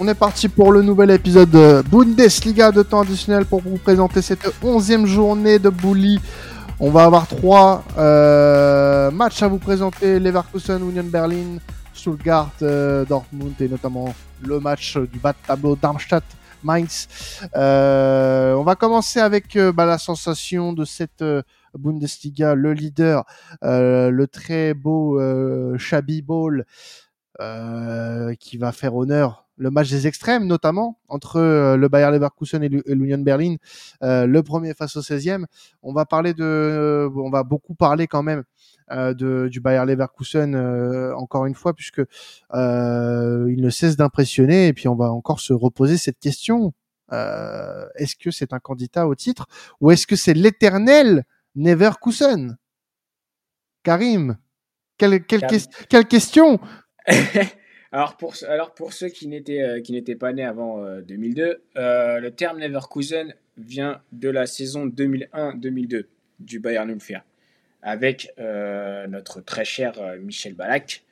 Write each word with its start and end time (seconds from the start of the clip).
on 0.00 0.08
est 0.08 0.14
parti 0.14 0.48
pour 0.48 0.72
le 0.72 0.80
nouvel 0.80 1.10
épisode 1.10 1.50
de 1.50 1.82
Bundesliga 1.90 2.72
de 2.72 2.82
temps 2.82 3.02
additionnel 3.02 3.44
pour 3.44 3.60
vous 3.60 3.76
présenter 3.76 4.22
cette 4.22 4.50
onzième 4.62 5.04
journée 5.04 5.58
de 5.58 5.68
Bully. 5.68 6.18
On 6.78 6.90
va 6.90 7.04
avoir 7.04 7.26
trois 7.26 7.84
euh, 7.98 9.10
matchs 9.10 9.42
à 9.42 9.48
vous 9.48 9.58
présenter 9.58 10.18
Leverkusen, 10.18 10.80
Union 10.88 11.04
Berlin, 11.04 11.58
Stuttgart, 11.92 12.50
euh, 12.62 13.04
Dortmund 13.04 13.52
et 13.60 13.68
notamment 13.68 14.14
le 14.42 14.58
match 14.58 14.96
du 14.96 15.18
bas 15.18 15.32
de 15.32 15.46
tableau 15.46 15.76
Darmstadt. 15.76 16.24
Mainz. 16.62 17.08
Euh, 17.56 18.52
on 18.52 18.64
va 18.64 18.74
commencer 18.76 19.18
avec 19.18 19.56
bah, 19.56 19.86
la 19.86 19.96
sensation 19.96 20.74
de 20.74 20.84
cette 20.84 21.24
Bundesliga, 21.74 22.54
le 22.54 22.74
leader, 22.74 23.24
le 23.62 24.24
très 24.26 24.74
beau 24.74 25.18
Chabi 25.78 26.20
Ball, 26.20 26.66
qui 28.38 28.56
va 28.58 28.72
faire 28.72 28.94
honneur 28.94 29.50
le 29.60 29.70
match 29.70 29.90
des 29.90 30.06
extrêmes, 30.06 30.46
notamment 30.46 30.98
entre 31.08 31.36
euh, 31.36 31.76
le 31.76 31.88
Bayer 31.88 32.10
Leverkusen 32.10 32.62
et 32.62 32.68
l'Union 32.68 33.18
Berlin, 33.18 33.56
euh, 34.02 34.26
le 34.26 34.42
premier 34.42 34.72
face 34.72 34.96
au 34.96 35.02
16e. 35.02 35.44
On 35.82 35.92
va 35.92 36.06
parler 36.06 36.32
de, 36.32 36.42
euh, 36.42 37.10
on 37.14 37.30
va 37.30 37.44
beaucoup 37.44 37.74
parler 37.74 38.06
quand 38.06 38.22
même 38.22 38.42
de, 38.90 39.46
du 39.48 39.60
Bayer 39.60 39.84
Leverkusen 39.86 40.56
encore 41.14 41.46
une 41.46 41.54
fois 41.54 41.74
puisque 41.74 42.00
il 42.52 43.60
ne 43.60 43.70
cesse 43.70 43.96
d'impressionner 43.96 44.66
et 44.66 44.72
puis 44.72 44.88
on 44.88 44.96
va 44.96 45.12
encore 45.12 45.38
se 45.38 45.52
reposer 45.52 45.96
cette 45.96 46.18
question. 46.18 46.72
Est-ce 47.12 48.16
que 48.16 48.32
c'est 48.32 48.52
un 48.52 48.58
candidat 48.58 49.06
au 49.06 49.14
titre 49.14 49.46
ou 49.80 49.92
est-ce 49.92 50.08
que 50.08 50.16
c'est 50.16 50.34
l'éternel 50.34 51.24
Neverkusen? 51.54 52.56
Karim 53.84 54.38
quelle, 54.98 55.24
quelle, 55.24 55.46
quelle 55.88 56.06
question 56.06 56.60
Alors 57.92 58.16
pour, 58.16 58.34
alors 58.44 58.72
pour 58.74 58.92
ceux 58.92 59.08
qui 59.08 59.26
n'étaient 59.26 59.62
euh, 59.62 60.16
pas 60.18 60.32
nés 60.32 60.44
avant 60.44 60.84
2002, 61.00 61.42
euh, 61.42 61.56
euh, 61.76 62.20
le 62.20 62.30
terme 62.30 62.60
Leverkusen 62.60 63.34
vient 63.56 64.00
de 64.12 64.28
la 64.28 64.46
saison 64.46 64.86
2001-2002 64.86 66.06
du 66.38 66.60
Bayern 66.60 66.88
München 66.88 67.22
avec 67.82 68.32
notre 68.36 69.40
très 69.40 69.64
cher 69.64 69.94
Michel 70.20 70.54
Balak. 70.54 71.02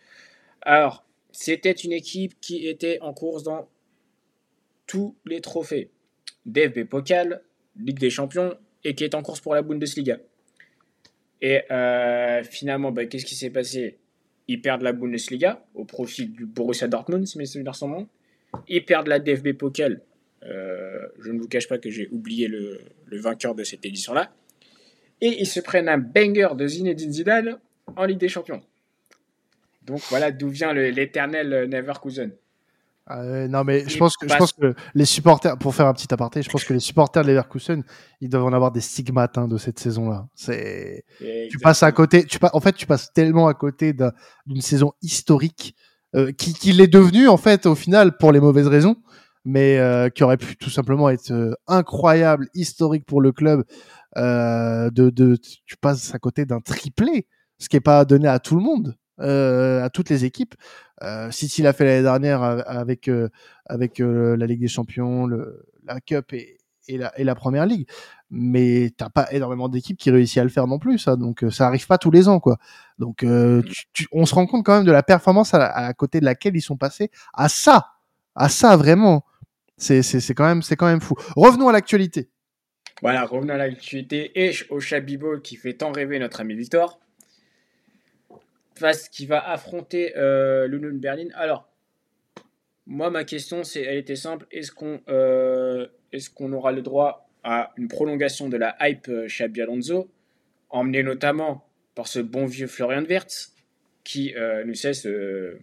Alors, 0.60 1.04
c'était 1.32 1.72
une 1.72 1.92
équipe 1.92 2.38
qui 2.41 2.68
était 2.68 2.98
en 3.00 3.14
course 3.14 3.42
dans 3.42 3.68
tous 4.86 5.16
les 5.24 5.41
trophées. 5.41 5.91
DFB 6.44 6.84
Pokal, 6.84 7.42
Ligue 7.76 7.98
des 7.98 8.10
Champions 8.10 8.54
et 8.84 8.94
qui 8.94 9.04
est 9.04 9.14
en 9.14 9.22
course 9.22 9.41
pour 9.41 9.54
la 9.54 9.62
Bundesliga. 9.62 10.18
Et 11.41 11.62
finalement, 12.44 12.92
bah, 12.92 13.06
qu'est-ce 13.06 13.24
qui 13.24 13.34
s'est 13.34 13.50
passé? 13.50 13.98
Ils 14.48 14.60
perdent 14.60 14.82
la 14.82 14.92
Bundesliga 14.92 15.64
au 15.74 15.84
profit 15.84 16.27
du 16.27 16.46
Borussia 16.46 16.88
Dortmund, 16.88 17.27
si 17.27 17.38
mes 17.38 17.46
souvenirs 17.46 17.74
sont 17.74 17.88
bons. 17.88 18.08
Ils 18.66 18.84
perdent 18.84 19.08
la 19.08 19.18
DFB 19.18 19.52
Pokal. 19.52 20.00
Euh, 20.44 21.06
je 21.20 21.30
ne 21.30 21.38
vous 21.38 21.48
cache 21.48 21.68
pas 21.68 21.78
que 21.78 21.91
j'ai 21.91 22.08
oublié 22.10 22.48
le, 22.48 22.80
vainqueur 23.12 23.54
de 23.54 23.62
cette 23.62 23.84
édition-là. 23.84 24.32
Et 25.20 25.41
ils 25.41 25.46
se 25.46 25.60
prennent 25.60 25.88
un 25.88 25.98
banger 25.98 26.48
de 26.56 26.66
Zinedine 26.66 27.12
Zidane 27.12 27.58
en 27.96 28.04
Ligue 28.04 28.19
des 28.19 28.28
Champions. 28.28 28.62
Donc 29.82 30.00
voilà 30.08 30.30
d'où 30.30 30.48
vient 30.48 30.72
l'éternel 30.72 31.69
Neverkusen. 31.69 32.30
Ah 33.10 33.48
non, 33.48 33.64
mais 33.64 33.88
je 33.88 33.96
pense, 33.96 34.18
que, 34.18 34.28
je 34.28 34.36
pense 34.36 34.52
que 34.52 34.74
les 34.94 35.06
supporters, 35.06 35.56
pour 35.56 35.74
faire 35.74 35.86
un 35.86 35.94
petit 35.94 36.12
aparté, 36.12 36.42
je 36.42 36.50
pense 36.50 36.64
que 36.64 36.74
les 36.74 36.80
supporters 36.80 37.22
de 37.22 37.28
Leverkusen, 37.28 37.82
ils 38.20 38.28
doivent 38.28 38.44
en 38.44 38.52
avoir 38.52 38.70
des 38.70 38.82
stigmates 38.82 39.38
hein, 39.38 39.48
de 39.48 39.56
cette 39.56 39.78
saison-là. 39.78 40.28
C'est, 40.34 41.04
tu 41.50 41.58
passes 41.58 41.82
à 41.82 41.90
côté, 41.90 42.26
tu 42.26 42.38
pas, 42.38 42.50
en 42.52 42.60
fait, 42.60 42.74
tu 42.74 42.86
passes 42.86 43.10
tellement 43.14 43.48
à 43.48 43.54
côté 43.54 43.94
d'une 44.46 44.60
saison 44.60 44.92
historique 45.00 45.74
euh, 46.16 46.32
qui, 46.32 46.52
qui 46.52 46.72
l'est 46.72 46.86
devenue 46.86 47.28
en 47.28 47.38
fait 47.38 47.64
au 47.64 47.74
final 47.74 48.18
pour 48.18 48.30
les 48.30 48.40
mauvaises 48.40 48.68
raisons, 48.68 48.96
mais 49.42 49.78
euh, 49.78 50.10
qui 50.10 50.22
aurait 50.22 50.36
pu 50.36 50.56
tout 50.56 50.70
simplement 50.70 51.08
être 51.08 51.30
euh, 51.30 51.54
incroyable, 51.66 52.48
historique 52.52 53.06
pour 53.06 53.22
le 53.22 53.32
club. 53.32 53.64
Euh, 54.18 54.91
de, 54.91 55.08
de, 55.08 55.36
tu 55.36 55.76
passes 55.80 56.14
à 56.14 56.18
côté 56.18 56.44
d'un 56.44 56.60
triplé, 56.60 57.26
ce 57.58 57.70
qui 57.70 57.76
est 57.76 57.80
pas 57.80 58.04
donné 58.04 58.28
à 58.28 58.38
tout 58.38 58.54
le 58.54 58.62
monde. 58.62 58.97
Euh, 59.20 59.82
à 59.82 59.91
toutes 59.91 60.10
les 60.10 60.24
équipes. 60.24 60.54
Euh, 61.03 61.31
City 61.31 61.62
l'a 61.62 61.72
fait 61.72 61.84
l'année 61.84 62.03
dernière 62.03 62.42
avec 62.42 63.09
euh, 63.09 63.28
avec 63.66 64.00
euh, 64.00 64.36
la 64.36 64.47
Ligue 64.47 64.60
des 64.60 64.69
Champions, 64.69 65.26
le, 65.26 65.64
la 65.84 66.00
Cup 66.00 66.32
et, 66.32 66.59
et, 66.88 66.98
la, 66.98 67.19
et 67.19 67.25
la 67.25 67.34
Première 67.34 67.66
Ligue. 67.66 67.88
Mais 68.31 68.91
t'as 68.97 69.09
pas 69.09 69.32
énormément 69.32 69.69
d'équipes 69.69 69.97
qui 69.97 70.10
réussissent 70.10 70.38
à 70.38 70.44
le 70.44 70.50
faire 70.50 70.66
non 70.66 70.78
plus, 70.78 70.98
ça. 70.98 71.16
Donc 71.16 71.44
ça 71.50 71.66
arrive 71.66 71.86
pas 71.86 71.98
tous 71.98 72.10
les 72.10 72.28
ans, 72.28 72.41
quoi. 72.41 72.59
Donc 72.98 73.25
tu, 73.92 74.06
on 74.12 74.26
se 74.26 74.34
rend 74.34 74.47
compte 74.47 74.64
quand 74.64 74.76
même 74.76 74.84
de 74.84 74.92
la 74.92 75.03
performance 75.03 75.54
à, 75.54 75.64
à, 75.66 75.92
côté 75.94 76.20
de 76.20 76.25
laquelle 76.25 76.56
ils 76.56 76.62
sont 76.62 76.76
passés 76.76 77.10
à 77.32 77.48
ça, 77.48 77.92
à 78.34 78.48
ça 78.48 78.76
vraiment. 78.76 79.25
C'est 79.76 80.03
c'est 80.03 80.34
quand 80.34 80.44
même 80.44 80.62
c'est 80.62 80.76
quand 80.76 80.86
même 80.86 81.00
fou. 81.00 81.15
Revenons 81.36 81.69
à 81.69 81.72
l'actualité. 81.72 82.28
Voilà, 83.00 83.25
revenons 83.25 83.54
à 83.54 83.59
l'actualité 83.59 84.32
et 84.34 84.53
au 84.70 84.80
Chabibol 84.80 85.41
qui 85.41 85.56
fait 85.56 85.75
tant 85.75 85.92
rêver 85.92 86.19
notre 86.19 86.41
ami 86.41 86.54
Victor 86.54 86.98
qui 89.11 89.27
va 89.27 89.47
affronter 89.49 90.16
euh, 90.16 90.66
l'Union 90.66 90.94
Berlin. 90.94 91.28
Alors, 91.34 91.69
moi, 92.89 93.11
ma 93.11 93.25
question, 93.25 93.65
c'est, 93.65 93.83
elle 93.83 93.99
était 93.99 94.16
simple. 94.16 94.47
Est-ce 94.50 94.72
qu'on 94.72 95.03
euh, 95.11 95.87
est 96.11 96.33
qu'on 96.33 96.53
aura 96.55 96.72
le 96.72 96.81
droit 96.81 97.28
à 97.44 97.71
une 97.77 97.87
prolongation 97.87 98.49
de 98.49 98.56
la 98.56 98.77
hype 98.81 99.09
euh, 99.09 99.27
Xabi 99.27 99.61
Alonso, 99.61 100.11
emmené 100.71 101.03
notamment 101.03 101.69
par 101.94 102.09
ce 102.09 102.19
bon 102.19 102.47
vieux 102.47 102.66
Florian 102.66 103.05
Wirtz, 103.05 103.55
qui 104.05 104.34
euh, 104.37 104.65
ne 104.65 104.72
cesse 104.72 105.05
de 105.05 105.59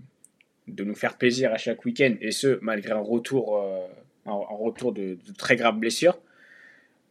nous 0.68 0.94
faire 0.94 1.18
plaisir 1.18 1.52
à 1.52 1.58
chaque 1.58 1.84
week-end, 1.84 2.14
et 2.22 2.30
ce, 2.32 2.60
malgré 2.62 2.92
un 2.92 3.00
retour, 3.00 3.60
un, 4.28 4.32
retour 4.32 4.94
de, 4.94 5.18
très 5.36 5.56
graves 5.56 5.80
blessures. 5.80 6.20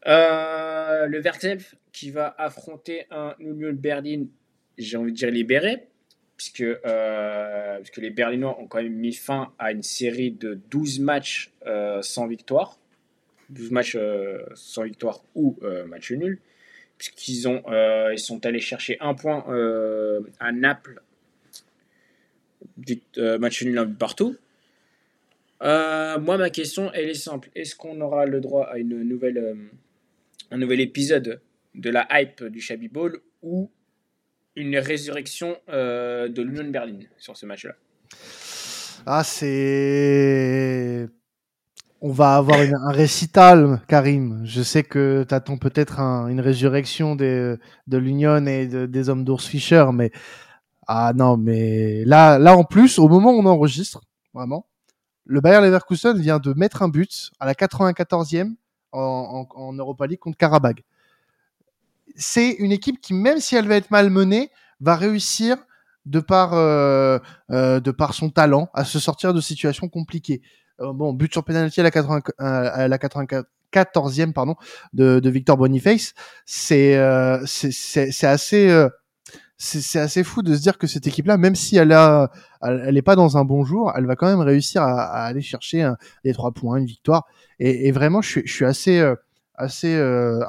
le 0.07 1.19
Verkself 1.19 1.75
qui 1.93 2.11
va 2.11 2.35
affronter 2.39 3.07
un 3.11 3.35
Union 3.41 3.73
Berlin, 3.73 4.27
j'ai 4.79 4.97
envie 4.97 5.11
de 5.11 5.17
dire 5.17 5.31
libéré, 5.31 5.89
puisque, 6.53 6.78
euh, 6.84 7.81
les 7.97 8.10
Berlinois 8.10 8.60
ont 8.60 8.66
quand 8.66 8.82
même 8.82 8.93
mis 8.93 9.15
fin 9.15 9.53
à 9.59 9.72
une 9.72 9.82
série 9.82 10.31
de 10.31 10.60
12 10.71 11.00
matchs 11.00 11.53
euh, 11.66 12.03
sans 12.03 12.27
victoire. 12.27 12.78
12 13.50 13.71
matchs 13.71 13.97
euh, 13.97 14.44
sans 14.55 14.82
victoire 14.82 15.22
ou 15.34 15.56
match 15.87 16.12
nul. 16.12 16.41
Puisqu'ils 16.99 17.49
ont, 17.49 17.62
ils 18.12 18.19
sont 18.19 18.44
allés 18.47 18.60
chercher 18.60 18.97
un 19.00 19.15
point 19.15 19.44
à 20.38 20.53
Naples. 20.53 21.00
match 23.16 23.62
nul 23.62 23.78
un 23.78 23.87
partout. 23.87 24.37
moi, 25.61 26.37
ma 26.38 26.50
question, 26.50 26.93
elle 26.93 27.09
est 27.09 27.15
simple. 27.15 27.49
Est-ce 27.55 27.75
qu'on 27.75 28.00
aura 28.00 28.26
le 28.26 28.41
droit 28.41 28.66
à 28.66 28.78
une 28.78 29.03
nouvelle, 29.03 29.56
un 30.50 30.59
nouvel 30.59 30.81
épisode 30.81 31.41
de 31.75 31.91
la 31.91 32.06
hype 32.12 32.44
du 32.44 32.61
Shabby 32.61 32.88
Ball 32.88 33.19
ou 33.43 33.71
une 34.57 34.77
résurrection 34.79 35.57
euh, 35.69 36.29
de 36.29 36.43
l'Union 36.43 36.71
Berlin 36.71 37.01
sur 37.19 37.37
ce 37.37 37.47
match-là. 37.47 37.75
Ah, 39.07 39.25
c'est. 39.25 41.09
On 42.01 42.13
va 42.13 42.37
avoir 42.37 42.59
un 42.61 42.93
récital, 42.93 43.81
Karim. 43.89 44.43
Je 44.45 44.63
sais 44.63 44.83
que 44.83 45.25
tu 45.27 45.35
attends 45.35 45.57
peut-être 45.57 46.01
une 46.01 46.41
résurrection 46.41 47.17
de 47.17 47.59
l'Union 47.91 48.45
et 48.47 48.67
des 48.67 49.09
hommes 49.09 49.25
d'Ours 49.25 49.47
Fischer, 49.47 49.87
mais. 49.93 50.11
Ah 50.87 51.13
non, 51.15 51.39
mais 51.39 52.05
là, 52.05 52.39
là 52.39 52.57
en 52.57 52.65
plus, 52.65 52.99
au 52.99 53.09
moment 53.09 53.33
où 53.33 53.41
on 53.41 53.47
enregistre, 53.47 54.03
vraiment, 54.35 54.67
le 55.25 55.41
Bayer 55.41 55.61
Leverkusen 55.63 56.19
vient 56.19 56.39
de 56.39 56.53
mettre 56.53 56.83
un 56.83 56.89
but 56.89 57.31
à 57.41 57.47
la 57.47 57.55
94e 57.55 58.55
en, 58.93 59.73
Europa 59.73 60.07
League 60.07 60.19
contre 60.19 60.37
Karabag 60.37 60.83
c'est 62.15 62.51
une 62.51 62.73
équipe 62.73 63.01
qui, 63.01 63.15
même 63.15 63.39
si 63.41 63.57
elle 63.57 63.69
va 63.69 63.77
être 63.77 63.91
malmenée, 63.91 64.51
va 64.81 64.97
réussir 64.97 65.57
de 66.07 66.21
par 66.21 66.55
euh, 66.55 67.19
euh, 67.51 67.81
de 67.81 67.91
par 67.91 68.15
son 68.15 68.31
talent 68.31 68.69
à 68.75 68.85
se 68.85 68.99
sortir 68.99 69.33
de 69.33 69.41
situations 69.41 69.88
compliquées. 69.88 70.43
Euh, 70.81 70.93
bon, 70.93 71.12
but 71.12 71.33
sur 71.33 71.44
penalty 71.44 71.81
à 71.81 71.83
la, 71.85 71.91
80, 71.91 72.21
à 72.38 72.88
la 72.88 72.99
94e 72.99 74.33
pardon 74.33 74.56
de, 74.93 75.21
de 75.21 75.31
Victor 75.31 75.56
Boniface, 75.56 76.15
c'est 76.44 76.99
c'est 77.47 78.27
assez 78.27 78.88
c'est 79.56 80.00
assez 80.00 80.25
fou 80.25 80.43
de 80.43 80.55
se 80.55 80.61
dire 80.61 80.77
que 80.77 80.87
cette 80.87 81.06
équipe-là, 81.06 81.38
même 81.38 81.55
si 81.55 81.77
elle 81.77 81.93
a, 81.93 82.31
elle, 82.61 82.97
est 82.97 83.03
pas 83.03 83.17
dans 83.17 83.38
un 83.38 83.44
bon 83.44 83.65
jour, 83.65 83.93
elle 83.97 84.05
va 84.05 84.17
quand 84.17 84.27
même 84.27 84.41
réussir 84.41 84.83
à, 84.83 85.05
à 85.05 85.25
aller 85.25 85.41
chercher 85.41 85.91
les 86.25 86.35
trois 86.35 86.53
points, 86.53 86.77
une 86.77 86.87
victoire. 86.87 87.25
Et, 87.61 87.93
vraiment, 87.93 88.21
je 88.21 88.29
suis, 88.29 88.43
je 88.44 88.53
suis 88.53 88.65
assez, 88.65 89.03
assez 89.55 89.97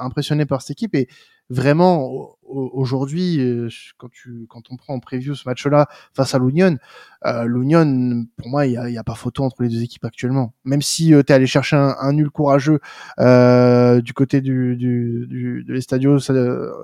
impressionné 0.00 0.44
par 0.44 0.60
cette 0.60 0.72
équipe. 0.72 0.94
Et 0.96 1.08
vraiment 1.48 2.36
aujourd'hui 2.48 3.40
euh, 3.40 3.68
quand 3.98 4.08
tu 4.10 4.46
quand 4.48 4.62
on 4.70 4.76
prend 4.76 4.94
en 4.94 5.00
preview 5.00 5.34
ce 5.34 5.48
match-là 5.48 5.88
face 6.14 6.34
à 6.34 6.38
l'Union, 6.38 6.78
euh, 7.24 7.44
l'Union 7.44 8.26
pour 8.36 8.48
moi 8.48 8.66
il 8.66 8.72
y 8.72 8.76
a, 8.76 8.88
y 8.88 8.98
a, 8.98 9.04
pas 9.04 9.14
photo 9.14 9.44
entre 9.44 9.62
les 9.62 9.68
deux 9.68 9.82
équipes 9.82 10.04
actuellement. 10.04 10.54
Même 10.64 10.82
si 10.82 11.14
euh, 11.14 11.22
tu 11.22 11.32
es 11.32 11.36
allé 11.36 11.46
chercher 11.46 11.76
un, 11.76 11.96
un 12.00 12.12
nul 12.12 12.30
courageux 12.30 12.80
euh, 13.20 14.00
du 14.00 14.12
côté 14.12 14.40
du, 14.40 14.76
du, 14.76 15.26
du 15.28 15.64
de 15.64 15.72
l'Estadio 15.72 16.18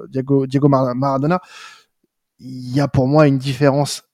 Diego 0.09 0.47
Diego 0.47 0.69
Maradona, 0.69 1.41
il 2.39 2.75
y 2.75 2.81
a 2.81 2.89
pour 2.89 3.07
moi 3.07 3.27
une 3.29 3.39
différence 3.39 4.05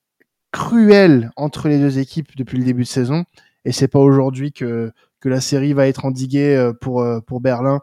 cruelle 0.53 1.31
entre 1.37 1.69
les 1.69 1.79
deux 1.79 1.99
équipes 1.99 2.37
depuis 2.37 2.59
le 2.59 2.65
début 2.65 2.83
de 2.83 2.89
saison. 2.89 3.25
et 3.65 3.73
c'est 3.73 3.89
pas 3.89 3.99
aujourd'hui 4.01 4.53
que 4.53 4.93
que 5.21 5.29
la 5.29 5.41
série 5.41 5.73
va 5.73 5.89
être 5.89 6.05
endiguée 6.05 6.71
pour 6.81 7.05
pour 7.27 7.41
Berlin 7.41 7.81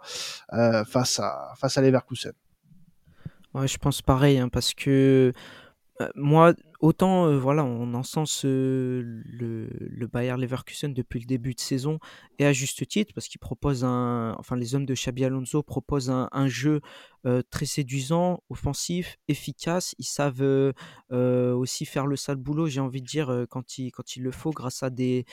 face 0.86 1.20
à 1.20 1.54
face 1.58 1.78
à 1.78 1.82
Leverkusen. 1.82 2.34
Ouais, 3.56 3.70
je 3.70 3.78
pense 3.78 4.02
pareil, 4.02 4.38
hein, 4.38 4.50
parce 4.50 4.74
que 4.74 5.32
moi, 6.16 6.54
autant 6.82 7.28
euh, 7.28 7.38
voilà, 7.40 7.64
on 7.64 7.94
encense 7.94 8.44
euh, 8.44 9.02
le, 9.26 9.70
le 9.80 10.08
Bayer 10.08 10.36
Leverkusen 10.38 10.94
depuis 10.94 11.22
le 11.22 11.26
début 11.26 11.54
de 11.54 11.62
saison 11.62 12.00
et 12.38 12.46
à 12.46 12.52
juste 12.52 12.86
titre 12.86 13.14
parce 13.14 13.30
qu'ils 13.30 13.40
proposent 13.40 13.86
un, 13.86 14.36
enfin 14.38 14.58
les 14.58 14.76
hommes 14.76 14.86
de 14.86 14.94
Xabi 14.94 15.24
Alonso 15.24 15.64
proposent 15.64 16.10
un, 16.10 16.48
jeu 16.50 16.82
euh, 17.26 17.42
très 17.50 17.66
séduisant, 17.66 18.44
offensif, 18.50 19.18
efficace. 19.30 19.96
Ils 20.00 20.04
savent 20.04 20.74
aussi 21.12 21.86
faire 21.86 22.08
le 22.08 22.18
sale 22.18 22.36
boulot, 22.36 22.68
j'ai 22.68 22.82
envie 22.82 23.02
de 23.02 23.08
dire 23.08 23.46
quand 23.50 23.64
quand 23.94 24.16
il 24.18 24.24
le 24.24 24.32
faut, 24.32 24.52
grâce 24.52 24.84
à 24.84 24.90
des 24.90 25.26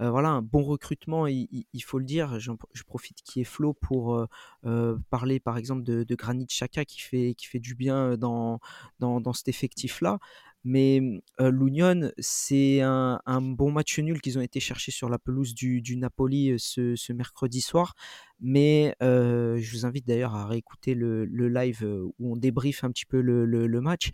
euh, 0.00 0.10
voilà, 0.10 0.28
un 0.28 0.42
bon 0.42 0.62
recrutement, 0.62 1.26
il, 1.26 1.66
faut 1.84 1.98
le 1.98 2.04
dire. 2.04 2.38
Je, 2.38 2.52
profite 2.86 3.22
qui 3.22 3.40
est 3.40 3.44
Flo 3.44 3.72
pour 3.72 4.14
euh, 4.14 4.26
euh, 4.64 4.96
parler 5.10 5.40
par 5.40 5.58
exemple 5.58 5.82
de, 5.82 6.14
Granit 6.14 6.46
Xhaka 6.46 6.84
qui 6.84 7.00
fait, 7.00 7.34
qui 7.34 7.46
fait 7.46 7.58
du 7.58 7.74
bien 7.74 8.16
dans, 8.16 8.60
dans, 9.00 9.20
dans 9.20 9.32
cet 9.32 9.48
effectif-là. 9.48 10.18
Mais 10.64 11.00
l'Union, 11.38 12.10
c'est 12.18 12.80
un, 12.80 13.40
bon 13.40 13.70
match 13.70 13.98
nul 13.98 14.20
qu'ils 14.20 14.38
ont 14.38 14.42
été 14.42 14.60
chercher 14.60 14.90
sur 14.90 15.08
la 15.08 15.18
pelouse 15.18 15.54
du, 15.54 15.96
Napoli 15.96 16.54
ce, 16.58 17.12
mercredi 17.12 17.60
soir. 17.60 17.94
Mais 18.40 18.94
je 19.00 19.70
vous 19.72 19.86
invite 19.86 20.06
d'ailleurs 20.06 20.34
à 20.34 20.46
réécouter 20.46 20.94
le, 20.94 21.24
live 21.48 21.86
où 22.18 22.32
on 22.32 22.36
débriefe 22.36 22.84
un 22.84 22.90
petit 22.90 23.06
peu 23.06 23.20
le, 23.20 23.80
match. 23.80 24.10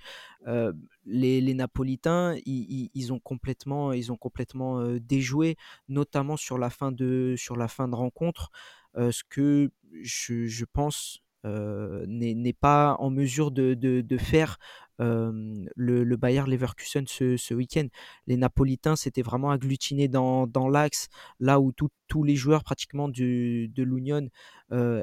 les, 1.06 1.54
Napolitains, 1.54 2.36
ils, 2.44 3.12
ont 3.12 3.20
complètement, 3.20 3.92
ils 3.92 4.12
ont 4.12 4.16
complètement 4.16 4.84
déjoué, 4.98 5.56
notamment 5.88 6.36
sur 6.36 6.58
la 6.58 6.70
fin 6.70 6.92
de, 6.92 7.34
sur 7.36 7.56
la 7.56 7.68
fin 7.68 7.88
de 7.88 7.94
rencontre, 7.94 8.50
ce 8.96 9.22
que 9.28 9.70
je, 10.02 10.64
pense 10.64 11.20
n'est 11.44 12.56
pas 12.60 12.96
en 12.98 13.10
mesure 13.10 13.50
de 13.50 14.18
faire 14.18 14.58
le, 14.98 16.04
le, 16.04 16.16
Bayer 16.16 16.44
Leverkusen 16.46 17.06
ce, 17.06 17.54
week-end. 17.54 17.86
Les 18.26 18.36
Napolitains 18.36 18.96
s'étaient 18.96 19.22
vraiment 19.22 19.50
agglutinés 19.50 20.08
dans, 20.08 20.68
l'axe, 20.68 21.08
là 21.40 21.60
où 21.60 21.72
tous 21.72 22.22
les 22.22 22.36
joueurs 22.36 22.64
pratiquement 22.64 23.08
de 23.08 23.82
l'Union 23.82 24.28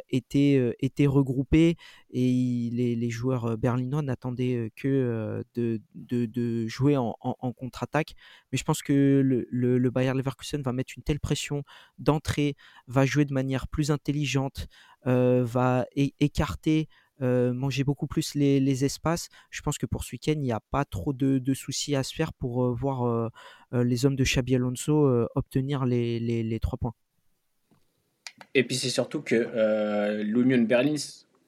étaient, 0.10 1.08
regroupés 1.08 1.76
et 2.12 2.70
les, 2.72 3.10
joueurs 3.10 3.58
berlinois 3.58 4.02
n'attendaient 4.02 4.72
que 4.76 5.44
de, 5.56 6.68
jouer 6.68 6.98
en, 6.98 7.14
contre-attaque. 7.58 8.14
Mais 8.52 8.58
je 8.58 8.64
pense 8.64 8.82
que 8.82 9.22
le, 9.24 9.48
le, 9.50 9.78
le 9.78 9.90
Bayer 9.90 10.14
Leverkusen 10.14 10.62
va 10.62 10.74
mettre 10.74 10.94
une 10.96 11.04
telle 11.04 11.20
pression 11.20 11.64
d'entrée, 12.00 12.56
va 12.88 13.06
jouer 13.06 13.26
de 13.26 13.34
manière 13.34 13.68
plus 13.68 13.92
intelligente, 13.92 14.68
va 15.06 15.86
écarter 15.96 16.88
euh, 17.22 17.54
manger 17.54 17.84
beaucoup 17.84 18.08
plus 18.08 18.34
les, 18.34 18.86
espaces. 18.86 19.30
Je 19.52 19.62
pense 19.62 19.78
que 19.78 19.86
pour 19.86 20.04
ce 20.04 20.14
week-end, 20.14 20.34
il 20.36 20.42
n'y 20.42 20.52
a 20.52 20.60
pas 20.72 20.86
trop 20.86 21.14
de, 21.14 21.54
soucis 21.54 21.96
à 21.96 22.04
se 22.04 22.16
faire 22.16 22.34
pour 22.34 22.64
euh, 22.64 22.74
voir 22.74 23.06
euh, 23.06 23.30
les 23.84 24.06
hommes 24.06 24.16
de 24.16 24.24
Xabi 24.24 24.56
Alonso 24.56 25.28
obtenir 25.36 25.86
les, 25.86 26.60
trois 26.62 26.78
points. 26.78 26.94
Et 28.56 28.64
puis 28.64 28.76
c'est 28.76 28.90
surtout 28.90 29.22
que 29.22 30.22
l'Union 30.24 30.64
Berlin, 30.64 30.96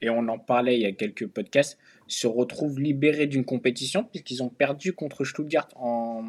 et 0.02 0.10
on 0.10 0.28
en 0.28 0.38
parlait 0.38 0.76
il 0.76 0.82
y 0.82 0.86
a 0.86 0.92
quelques 0.92 1.28
podcasts, 1.28 1.80
se 2.08 2.28
retrouve 2.28 2.80
libéré 2.80 3.26
d'une 3.26 3.46
compétition 3.46 4.04
puisqu'ils 4.04 4.44
ont 4.44 4.50
perdu 4.50 4.94
contre 4.94 5.24
Stuttgart 5.24 5.70
en, 5.76 6.24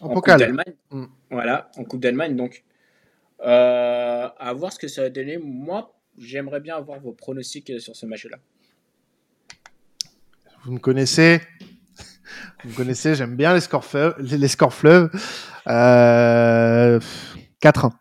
en, 0.00 0.08
Coupe 0.08 0.26
d'Allemagne. 0.26 0.74
Mm. 0.90 1.04
Voilà, 1.30 1.70
en 1.76 1.84
Coupe 1.84 2.00
d'Allemagne. 2.00 2.34
Donc, 2.34 2.64
à 3.38 4.52
voir 4.56 4.72
ce 4.72 4.78
que 4.80 4.88
ça 4.88 5.02
va 5.02 5.10
donner. 5.10 5.38
Moi, 5.38 5.95
j'aimerais 6.18 6.60
bien 6.60 6.76
avoir 6.76 7.00
vos 7.00 7.12
pronostics 7.12 7.80
sur 7.80 7.94
ce 7.94 8.06
match-là. 8.06 8.38
Vous 10.64 10.72
me 10.72 10.78
connaissez 10.78 11.40
Vous 12.64 12.70
me 12.70 12.74
connaissez, 12.74 13.14
j'aime 13.14 13.36
bien 13.36 13.54
les 13.54 13.60
scores 13.60 13.84
fleuves. 13.84 14.14
Les 14.18 14.48
scores 14.48 14.74
fleuves. 14.74 15.10
Euh, 15.68 17.00
4-1. 17.62 17.92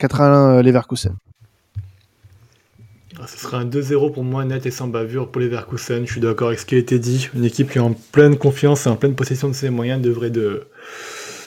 4-1 0.00 0.62
Leverkusen. 0.62 1.16
Ah, 3.20 3.26
ce 3.26 3.38
sera 3.38 3.58
un 3.58 3.66
2-0 3.66 4.12
pour 4.12 4.24
moi, 4.24 4.44
net 4.44 4.66
et 4.66 4.70
sans 4.70 4.88
bavure 4.88 5.30
pour 5.30 5.40
Leverkusen. 5.40 6.06
Je 6.06 6.12
suis 6.12 6.20
d'accord 6.20 6.48
avec 6.48 6.60
ce 6.60 6.66
qui 6.66 6.74
a 6.74 6.78
été 6.78 6.98
dit. 6.98 7.28
Une 7.34 7.44
équipe 7.44 7.70
qui 7.70 7.78
est 7.78 7.82
en 7.82 7.92
pleine 7.92 8.36
confiance 8.36 8.86
et 8.86 8.88
en 8.88 8.96
pleine 8.96 9.14
possession 9.14 9.48
de 9.48 9.52
ses 9.52 9.70
moyens 9.70 10.00
devrait 10.00 10.30
de 10.30 10.66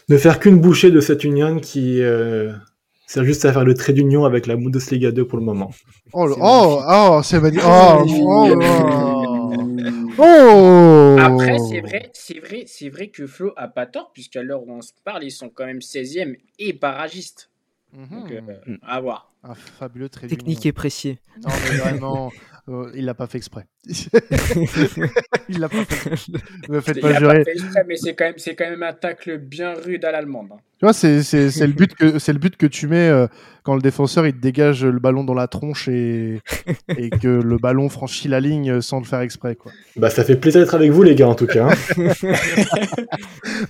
ne 0.09 0.17
faire 0.17 0.39
qu'une 0.39 0.59
bouchée 0.59 0.91
de 0.91 1.01
cette 1.01 1.23
union 1.23 1.59
qui, 1.59 2.01
euh, 2.01 2.53
c'est 3.07 3.23
juste 3.23 3.45
à 3.45 3.53
faire 3.53 3.65
le 3.65 3.73
trait 3.73 3.93
d'union 3.93 4.25
avec 4.25 4.47
la 4.47 4.55
Bundesliga 4.55 5.11
2 5.11 5.27
pour 5.27 5.37
le 5.37 5.45
moment. 5.45 5.71
Oh, 6.13 6.27
oh, 6.39 6.81
oh, 6.87 7.21
c'est 7.23 7.39
magnifique. 7.39 7.67
Oh, 7.67 8.03
oh, 10.17 10.17
oh, 10.17 11.17
Après, 11.19 11.57
c'est 11.59 11.81
vrai, 11.81 12.09
c'est 12.13 12.39
vrai, 12.39 12.63
c'est 12.67 12.89
vrai 12.89 13.07
que 13.07 13.27
Flo 13.27 13.53
a 13.57 13.67
pas 13.67 13.85
tort, 13.85 14.11
puisqu'à 14.13 14.41
l'heure 14.41 14.63
où 14.63 14.71
on 14.71 14.81
se 14.81 14.91
parle, 15.03 15.23
ils 15.23 15.31
sont 15.31 15.49
quand 15.49 15.65
même 15.65 15.79
16e 15.79 16.35
et 16.59 16.73
barragistes. 16.73 17.49
Donc, 17.93 18.29
mhm. 18.29 18.49
euh, 18.49 18.77
à 18.81 18.99
voir. 18.99 19.31
Un 19.47 19.53
fabuleux 19.53 20.09
trait 20.09 20.27
Technique 20.27 20.65
et 20.65 20.71
précis. 20.71 21.19
Non, 21.43 21.53
mais 21.63 21.77
vraiment. 21.77 22.31
Euh, 22.67 22.89
il 22.95 23.05
l'a 23.05 23.13
pas 23.13 23.27
fait 23.27 23.37
exprès. 23.37 23.67
il 25.49 25.59
l'a 25.59 25.69
pas 25.69 25.85
fait. 25.85 26.15
Me 26.67 26.81
faites 26.81 26.99
pas 26.99 27.13
jurer. 27.13 27.43
Pas 27.43 27.43
fait 27.43 27.51
exprès, 27.51 27.85
mais 27.87 27.95
c'est 27.95 28.15
quand 28.15 28.25
même, 28.25 28.33
c'est 28.37 28.55
quand 28.55 28.67
même 28.67 28.81
un 28.81 28.93
tacle 28.93 29.37
bien 29.37 29.75
rude 29.75 30.03
à 30.03 30.11
l'allemande. 30.11 30.47
Hein. 30.51 30.57
Tu 30.79 30.85
vois, 30.85 30.93
c'est, 30.93 31.21
c'est, 31.21 31.51
c'est 31.51 31.67
le 31.67 31.73
but 31.73 31.93
que, 31.93 32.17
c'est 32.17 32.33
le 32.33 32.39
but 32.39 32.57
que 32.57 32.65
tu 32.65 32.87
mets 32.87 33.07
euh, 33.07 33.27
quand 33.63 33.75
le 33.75 33.81
défenseur 33.81 34.25
il 34.25 34.33
te 34.33 34.39
dégage 34.39 34.83
le 34.83 34.99
ballon 34.99 35.23
dans 35.23 35.35
la 35.35 35.47
tronche 35.47 35.87
et, 35.87 36.41
et 36.97 37.11
que 37.11 37.27
le 37.27 37.57
ballon 37.57 37.87
franchit 37.87 38.27
la 38.27 38.39
ligne 38.39 38.81
sans 38.81 38.97
le 38.97 39.05
faire 39.05 39.21
exprès, 39.21 39.55
quoi. 39.55 39.71
Bah, 39.95 40.09
ça 40.09 40.23
fait 40.23 40.35
plaisir 40.35 40.61
d'être 40.61 40.73
avec 40.73 40.91
vous, 40.91 41.03
les 41.03 41.13
gars, 41.13 41.29
en 41.29 41.35
tout 41.35 41.47
cas. 41.47 41.69
Hein. 41.69 42.13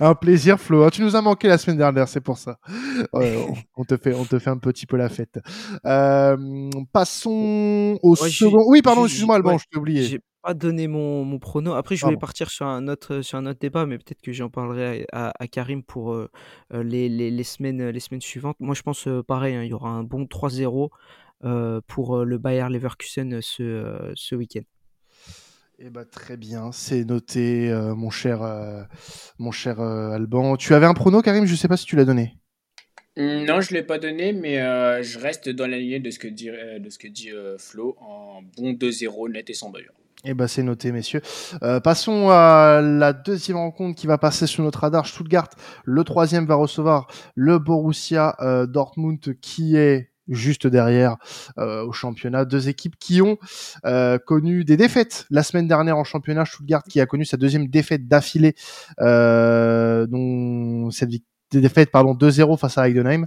un 0.00 0.14
plaisir, 0.14 0.58
Flo. 0.58 0.88
Tu 0.90 1.02
nous 1.02 1.14
as 1.14 1.22
manqué 1.22 1.48
la 1.48 1.58
semaine 1.58 1.76
dernière, 1.76 2.08
c'est 2.08 2.22
pour 2.22 2.38
ça. 2.38 2.58
on, 3.12 3.84
te 3.84 3.96
fait, 3.98 4.14
on 4.14 4.24
te 4.24 4.38
fait 4.38 4.50
un 4.50 4.58
petit 4.58 4.86
peu 4.86 4.96
la 4.96 5.10
fête. 5.10 5.38
Euh, 5.84 6.70
passons 6.92 7.98
au 8.02 8.16
second. 8.16 8.64
Oui, 8.68 8.82
pardon, 8.82 9.04
excuse-moi, 9.04 9.36
Alban, 9.36 9.58
je 9.58 9.64
t'ai 9.70 9.78
oublié. 9.78 10.02
J'ai 10.02 10.20
pas 10.42 10.54
donné 10.54 10.88
mon, 10.88 11.24
mon 11.24 11.38
prono. 11.38 11.74
Après, 11.74 11.96
je 11.96 12.04
voulais 12.04 12.16
partir 12.16 12.50
sur 12.50 12.66
un 12.66 12.88
autre, 12.88 13.22
sur 13.22 13.38
un 13.38 13.46
autre 13.46 13.58
débat, 13.58 13.86
mais 13.86 13.98
peut-être 13.98 14.22
que 14.22 14.32
j'en 14.32 14.48
parlerai 14.48 15.06
à, 15.12 15.32
Karim 15.50 15.82
pour 15.82 16.14
euh, 16.14 16.30
euh, 16.72 16.82
les, 16.82 17.08
les, 17.08 17.30
les, 17.30 17.44
semaines, 17.44 17.88
les 17.88 18.00
semaines 18.00 18.20
suivantes. 18.20 18.56
Moi, 18.60 18.74
je 18.74 18.82
pense 18.82 19.08
pareil, 19.26 19.54
hein, 19.54 19.62
il 19.62 19.70
y 19.70 19.74
aura 19.74 19.90
un 19.90 20.02
bon 20.02 20.24
3-0 20.24 20.88
pour 21.86 22.24
le 22.24 22.38
Bayer 22.38 22.68
Leverkusen 22.70 23.40
ce, 23.40 24.12
ce 24.14 24.34
week-end. 24.34 24.62
Eh 25.78 25.90
ben, 25.90 26.06
très 26.06 26.38
bien, 26.38 26.72
c'est 26.72 27.04
noté, 27.04 27.70
mon 27.96 28.08
cher, 28.08 28.40
mon 29.38 29.50
cher 29.50 29.80
Alban. 29.80 30.56
Tu 30.56 30.74
avais 30.74 30.86
un 30.86 30.94
prono, 30.94 31.22
Karim? 31.22 31.44
Je 31.44 31.52
ne 31.52 31.56
sais 31.56 31.68
pas 31.68 31.76
si 31.76 31.84
tu 31.84 31.96
l'as 31.96 32.06
donné. 32.06 32.38
Non, 33.16 33.62
je 33.62 33.72
ne 33.72 33.78
l'ai 33.78 33.82
pas 33.82 33.98
donné, 33.98 34.34
mais 34.34 34.60
euh, 34.60 35.02
je 35.02 35.18
reste 35.18 35.48
dans 35.48 35.66
la 35.66 35.78
lignée 35.78 36.00
de 36.00 36.10
ce 36.10 36.18
que 36.18 36.28
dit, 36.28 36.50
euh, 36.50 36.78
de 36.78 36.90
ce 36.90 36.98
que 36.98 37.08
dit 37.08 37.30
euh, 37.30 37.56
Flo 37.58 37.96
en 38.00 38.42
bon 38.58 38.72
2-0 38.72 39.32
net 39.32 39.48
et 39.48 39.54
sans 39.54 39.70
bailleur. 39.70 39.92
Eh 40.24 40.34
ben, 40.34 40.46
c'est 40.46 40.62
noté, 40.62 40.92
messieurs. 40.92 41.22
passons 41.84 42.30
à 42.30 42.80
la 42.82 43.12
deuxième 43.12 43.58
rencontre 43.58 43.98
qui 43.98 44.06
va 44.06 44.18
passer 44.18 44.46
sur 44.46 44.64
notre 44.64 44.80
radar. 44.80 45.06
Stuttgart, 45.06 45.48
le 45.84 46.04
troisième, 46.04 46.46
va 46.46 46.56
recevoir 46.56 47.06
le 47.36 47.58
Borussia 47.58 48.36
Dortmund 48.68 49.20
qui 49.40 49.76
est 49.76 50.10
juste 50.26 50.66
derrière 50.66 51.16
au 51.56 51.92
championnat. 51.92 52.44
Deux 52.44 52.68
équipes 52.68 52.96
qui 52.98 53.22
ont 53.22 53.38
connu 54.24 54.64
des 54.64 54.76
défaites 54.76 55.26
la 55.30 55.44
semaine 55.44 55.68
dernière 55.68 55.96
en 55.96 56.02
championnat. 56.02 56.44
Stuttgart 56.44 56.82
qui 56.82 57.00
a 57.00 57.06
connu 57.06 57.24
sa 57.24 57.36
deuxième 57.36 57.68
défaite 57.68 58.08
d'affilée, 58.08 58.56
dont 58.98 60.90
cette 60.90 61.10
victoire 61.10 61.35
des 61.50 61.60
défaites 61.60 61.90
pardon 61.90 62.14
2-0 62.14 62.58
face 62.58 62.78
à 62.78 62.88
Heidenheim. 62.88 63.26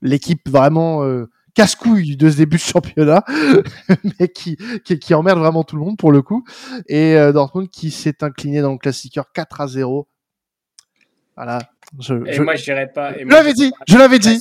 L'équipe 0.00 0.48
vraiment 0.48 1.02
euh, 1.02 1.28
casse-couille 1.54 2.16
de 2.16 2.30
ce 2.30 2.36
début 2.36 2.56
de 2.56 2.62
championnat, 2.62 3.24
mais 4.20 4.28
qui, 4.28 4.56
qui, 4.84 4.98
qui, 4.98 5.14
emmerde 5.14 5.38
vraiment 5.40 5.64
tout 5.64 5.76
le 5.76 5.82
monde 5.82 5.96
pour 5.96 6.12
le 6.12 6.22
coup. 6.22 6.44
Et 6.86 7.16
euh, 7.16 7.32
Dortmund 7.32 7.68
qui 7.68 7.90
s'est 7.90 8.22
incliné 8.22 8.60
dans 8.60 8.72
le 8.72 8.78
classiqueur 8.78 9.32
4 9.32 9.60
à 9.60 9.66
0. 9.66 10.06
Voilà. 11.36 11.58
Je, 11.98 12.14
et 12.26 12.38
moi, 12.40 12.54
je 12.54 12.64
dirais 12.64 12.90
pas. 12.92 13.12
je 13.18 13.24
l'avais 13.24 13.54
dit, 13.54 13.72
je 13.88 13.98
l'avais 13.98 14.18
dit. 14.18 14.40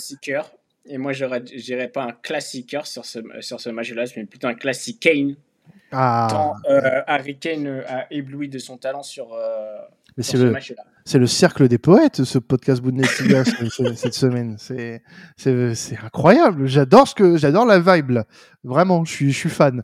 Et 0.89 0.97
moi, 0.97 1.11
je 1.11 1.25
dirais 1.57 1.87
pas 1.87 2.03
un 2.03 2.11
classiqueur 2.11 2.85
sur 2.87 3.03
ce, 3.03 3.19
sur 3.41 3.59
ce 3.59 3.69
match-là, 3.69 4.05
mais 4.15 4.25
plutôt 4.25 4.47
un 4.47 4.53
classique 4.53 4.99
Kane. 4.99 5.35
Ah. 5.91 6.27
Tant 6.29 6.53
euh, 6.69 7.01
Harry 7.07 7.37
Kane 7.37 7.83
a 7.87 8.07
ébloui 8.11 8.49
de 8.49 8.59
son 8.59 8.77
talent 8.77 9.03
sur, 9.03 9.33
mais 10.17 10.23
c'est 10.23 10.37
le, 10.37 10.53
c'est 11.05 11.19
le 11.19 11.27
cercle 11.27 11.67
des 11.67 11.77
poètes, 11.77 12.23
ce 12.23 12.39
podcast 12.39 12.81
Bundesliga 12.81 13.43
cette 13.45 14.15
semaine. 14.15 14.55
C'est, 14.57 15.03
c'est, 15.37 15.75
c'est 15.75 15.97
incroyable. 15.97 16.65
J'adore 16.65 17.07
ce 17.07 17.13
que, 17.13 17.37
j'adore 17.37 17.65
la 17.65 17.79
vibe 17.79 18.09
là. 18.09 18.25
Vraiment, 18.63 19.05
je 19.05 19.11
suis, 19.11 19.31
je 19.31 19.37
suis 19.37 19.49
fan. 19.49 19.83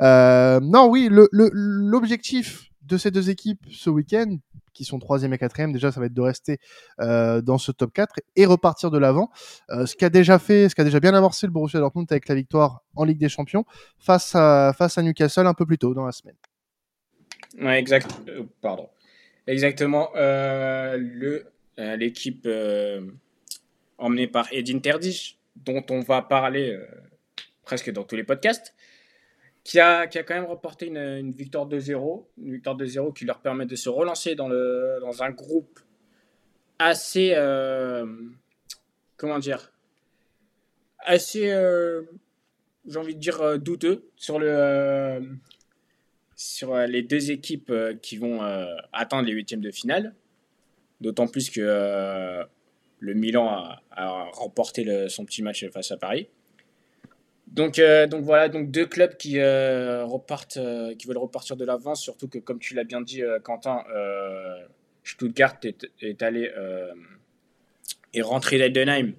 Euh, 0.00 0.60
non, 0.60 0.88
oui, 0.88 1.08
le, 1.10 1.28
le, 1.32 1.50
l'objectif 1.52 2.70
de 2.82 2.96
ces 2.96 3.10
deux 3.10 3.28
équipes 3.28 3.60
ce 3.70 3.90
week-end, 3.90 4.36
qui 4.72 4.84
sont 4.84 5.00
troisième 5.00 5.32
et 5.34 5.38
quatrième. 5.38 5.72
Déjà, 5.72 5.90
ça 5.90 5.98
va 5.98 6.06
être 6.06 6.14
de 6.14 6.20
rester 6.20 6.58
dans 6.98 7.58
ce 7.58 7.72
top 7.72 7.92
4 7.92 8.14
et 8.36 8.46
repartir 8.46 8.90
de 8.90 8.98
l'avant. 8.98 9.30
ce 9.68 9.94
qu'a 9.96 10.10
déjà 10.10 10.38
fait, 10.38 10.68
ce 10.68 10.74
qu'a 10.74 10.84
déjà 10.84 11.00
bien 11.00 11.14
avancé 11.14 11.46
le 11.46 11.52
Borussia 11.52 11.80
Dortmund 11.80 12.06
avec 12.10 12.28
la 12.28 12.34
victoire 12.34 12.82
en 12.94 13.04
Ligue 13.04 13.18
des 13.18 13.28
Champions 13.28 13.64
face 13.98 14.34
à 14.34 14.72
face 14.76 14.96
à 14.96 15.02
Newcastle 15.02 15.46
un 15.46 15.54
peu 15.54 15.66
plus 15.66 15.78
tôt 15.78 15.92
dans 15.92 16.06
la 16.06 16.12
semaine. 16.12 16.36
Ouais, 17.60 17.78
exact. 17.78 18.08
pardon. 18.62 18.88
Exactement. 19.46 20.10
le 20.14 21.46
l'équipe 21.78 22.48
emmenée 23.98 24.26
par 24.26 24.52
Edin 24.52 24.78
Terdic, 24.78 25.38
dont 25.56 25.84
on 25.90 26.00
va 26.00 26.22
parler 26.22 26.78
presque 27.64 27.90
dans 27.90 28.04
tous 28.04 28.16
les 28.16 28.24
podcasts, 28.24 28.74
qui 29.64 29.78
a, 29.78 30.06
qui 30.06 30.18
a 30.18 30.22
quand 30.22 30.34
même 30.34 30.44
remporté 30.44 30.86
une, 30.86 31.32
victoire 31.32 31.68
2-0, 31.68 32.24
une 32.38 32.52
victoire 32.52 32.76
2-0 32.76 33.14
qui 33.14 33.24
leur 33.24 33.40
permet 33.40 33.66
de 33.66 33.76
se 33.76 33.88
relancer 33.88 34.34
dans, 34.34 34.48
le, 34.48 34.98
dans 35.00 35.22
un 35.22 35.30
groupe 35.30 35.80
assez, 36.78 37.32
euh, 37.34 38.06
comment 39.16 39.38
dire, 39.38 39.72
assez, 40.98 41.50
euh, 41.50 42.02
j'ai 42.86 42.98
envie 42.98 43.14
de 43.14 43.20
dire, 43.20 43.40
euh, 43.40 43.58
douteux 43.58 44.10
sur, 44.16 44.38
le, 44.38 45.22
sur 46.42 46.76
les 46.76 47.02
deux 47.02 47.30
équipes 47.30 47.72
qui 48.02 48.16
vont 48.16 48.40
atteindre 48.92 49.26
les 49.26 49.32
huitièmes 49.32 49.60
de 49.60 49.70
finale. 49.70 50.14
D'autant 51.00 51.26
plus 51.26 51.50
que 51.50 52.44
le 52.98 53.14
Milan 53.14 53.48
a, 53.48 53.82
a 53.90 54.30
remporté 54.32 54.84
le, 54.84 55.08
son 55.08 55.24
petit 55.24 55.42
match 55.42 55.64
face 55.70 55.90
à 55.90 55.96
Paris. 55.96 56.28
Donc, 57.52 57.78
euh, 57.78 58.06
donc 58.06 58.24
voilà, 58.24 58.48
donc 58.48 58.70
deux 58.70 58.86
clubs 58.86 59.14
qui 59.16 59.38
euh, 59.38 60.06
repartent, 60.06 60.56
euh, 60.56 60.94
qui 60.94 61.06
veulent 61.06 61.18
repartir 61.18 61.56
de 61.56 61.66
l'avance, 61.66 62.00
surtout 62.00 62.26
que 62.26 62.38
comme 62.38 62.58
tu 62.58 62.74
l'as 62.74 62.84
bien 62.84 63.02
dit, 63.02 63.22
Quentin, 63.44 63.84
Stuttgart 65.04 65.58
est, 65.64 65.86
est 66.00 66.22
allé 66.22 66.50
est 68.14 68.22
rentré 68.22 68.58
d'Eidenheim, 68.58 69.14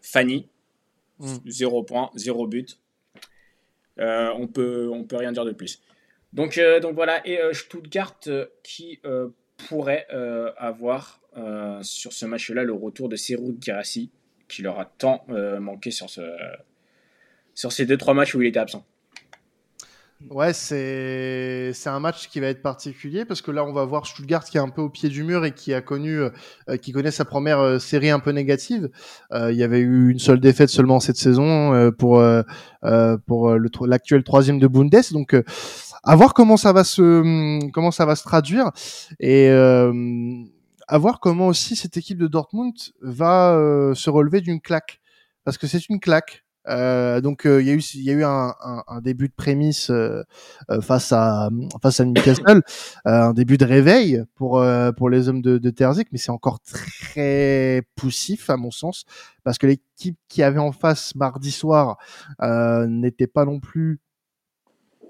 Fanny, 0.00 0.48
mm. 1.18 1.36
zéro 1.46 1.82
point, 1.82 2.10
zéro 2.14 2.46
but. 2.46 2.78
on 3.98 4.46
peut 4.46 4.88
on 4.90 5.04
peut 5.04 5.16
rien 5.16 5.32
dire 5.32 5.44
de 5.44 5.52
plus. 5.52 5.82
Donc 6.34 6.60
donc 6.82 6.94
voilà 6.94 7.26
et 7.26 7.38
Stuttgart 7.52 8.18
qui 8.62 9.00
pourrait 9.68 10.06
avoir 10.58 11.20
sur 11.82 12.12
ce 12.12 12.26
match-là 12.26 12.64
le 12.64 12.72
retour 12.72 13.08
de 13.08 13.16
Serou 13.16 13.56
Girassi 13.60 14.10
qui 14.48 14.62
leur 14.62 14.78
a 14.78 14.84
tant 14.84 15.24
manqué 15.60 15.90
sur 15.90 16.10
ce 16.10 16.22
sur 17.54 17.70
ces 17.72 17.86
deux 17.86 17.96
trois 17.96 18.14
matchs 18.14 18.34
où 18.34 18.42
il 18.42 18.48
était 18.48 18.58
absent. 18.58 18.84
Ouais, 20.30 20.54
c'est 20.54 21.74
un 21.86 22.00
match 22.00 22.28
qui 22.28 22.40
va 22.40 22.46
être 22.46 22.62
particulier 22.62 23.26
parce 23.26 23.42
que 23.42 23.50
là 23.50 23.62
on 23.62 23.72
va 23.72 23.84
voir 23.84 24.06
Stuttgart 24.06 24.44
qui 24.44 24.56
est 24.56 24.60
un 24.60 24.70
peu 24.70 24.80
au 24.80 24.88
pied 24.88 25.10
du 25.10 25.22
mur 25.22 25.44
et 25.44 25.52
qui 25.52 25.74
a 25.74 25.82
connu 25.82 26.18
euh, 26.18 26.76
qui 26.80 26.92
connaît 26.92 27.10
sa 27.10 27.26
première 27.26 27.58
euh, 27.58 27.78
série 27.78 28.08
un 28.08 28.20
peu 28.20 28.30
négative. 28.30 28.88
Euh, 29.32 29.52
il 29.52 29.58
y 29.58 29.62
avait 29.62 29.80
eu 29.80 30.10
une 30.10 30.18
seule 30.18 30.40
défaite 30.40 30.70
seulement 30.70 30.98
cette 30.98 31.16
saison 31.16 31.92
pour 31.98 32.24
pour 33.26 33.86
l'actuel 33.86 34.24
troisième 34.24 34.58
de 34.58 34.66
Bundes. 34.66 35.12
Donc 35.12 35.36
à 36.04 36.16
voir 36.16 36.34
comment 36.34 36.56
ça 36.56 36.72
va 36.72 36.84
se 36.84 37.70
comment 37.70 37.90
ça 37.90 38.06
va 38.06 38.16
se 38.16 38.22
traduire. 38.24 38.70
Et 39.20 39.48
à 39.48 40.98
voir 40.98 41.20
comment 41.20 41.48
aussi 41.48 41.76
cette 41.76 41.96
équipe 41.96 42.18
de 42.18 42.26
Dortmund 42.26 42.74
va 43.02 43.54
se 43.94 44.10
relever 44.10 44.40
d'une 44.40 44.60
claque. 44.60 45.00
Parce 45.44 45.58
que 45.58 45.66
c'est 45.66 45.88
une 45.88 46.00
claque. 46.00 46.44
Euh, 46.66 47.20
donc 47.20 47.46
euh, 47.46 47.60
il 47.60 47.68
y 47.68 47.70
a 47.70 47.74
eu 47.74 47.80
il 47.92 48.02
y 48.04 48.10
a 48.10 48.14
eu 48.14 48.24
un, 48.24 48.54
un, 48.62 48.82
un 48.86 49.00
début 49.02 49.28
de 49.28 49.34
prémisse 49.34 49.90
euh, 49.90 50.22
face 50.80 51.12
à 51.12 51.50
face 51.82 52.00
à 52.00 52.06
Newcastle, 52.06 52.62
un 53.04 53.34
début 53.34 53.58
de 53.58 53.66
réveil 53.66 54.22
pour 54.34 54.64
pour 54.96 55.10
les 55.10 55.28
hommes 55.28 55.42
de, 55.42 55.58
de 55.58 55.70
Terzic, 55.70 56.08
mais 56.10 56.18
c'est 56.18 56.30
encore 56.30 56.60
très 56.60 57.82
poussif 57.96 58.48
à 58.48 58.56
mon 58.56 58.70
sens. 58.70 59.04
Parce 59.42 59.58
que 59.58 59.66
l'équipe 59.66 60.16
qui 60.28 60.42
avait 60.42 60.58
en 60.58 60.72
face 60.72 61.14
mardi 61.14 61.50
soir 61.50 61.98
n'était 62.88 63.26
pas 63.26 63.44
non 63.44 63.60
plus 63.60 64.00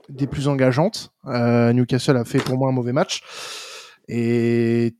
des 0.08 0.26
plus 0.26 0.49
engageantes. 0.49 1.12
Newcastle 1.25 2.16
a 2.16 2.25
fait 2.25 2.38
pour 2.38 2.56
moi 2.58 2.68
un 2.68 2.73
mauvais 2.73 2.92
match 2.92 3.23
et 4.08 4.94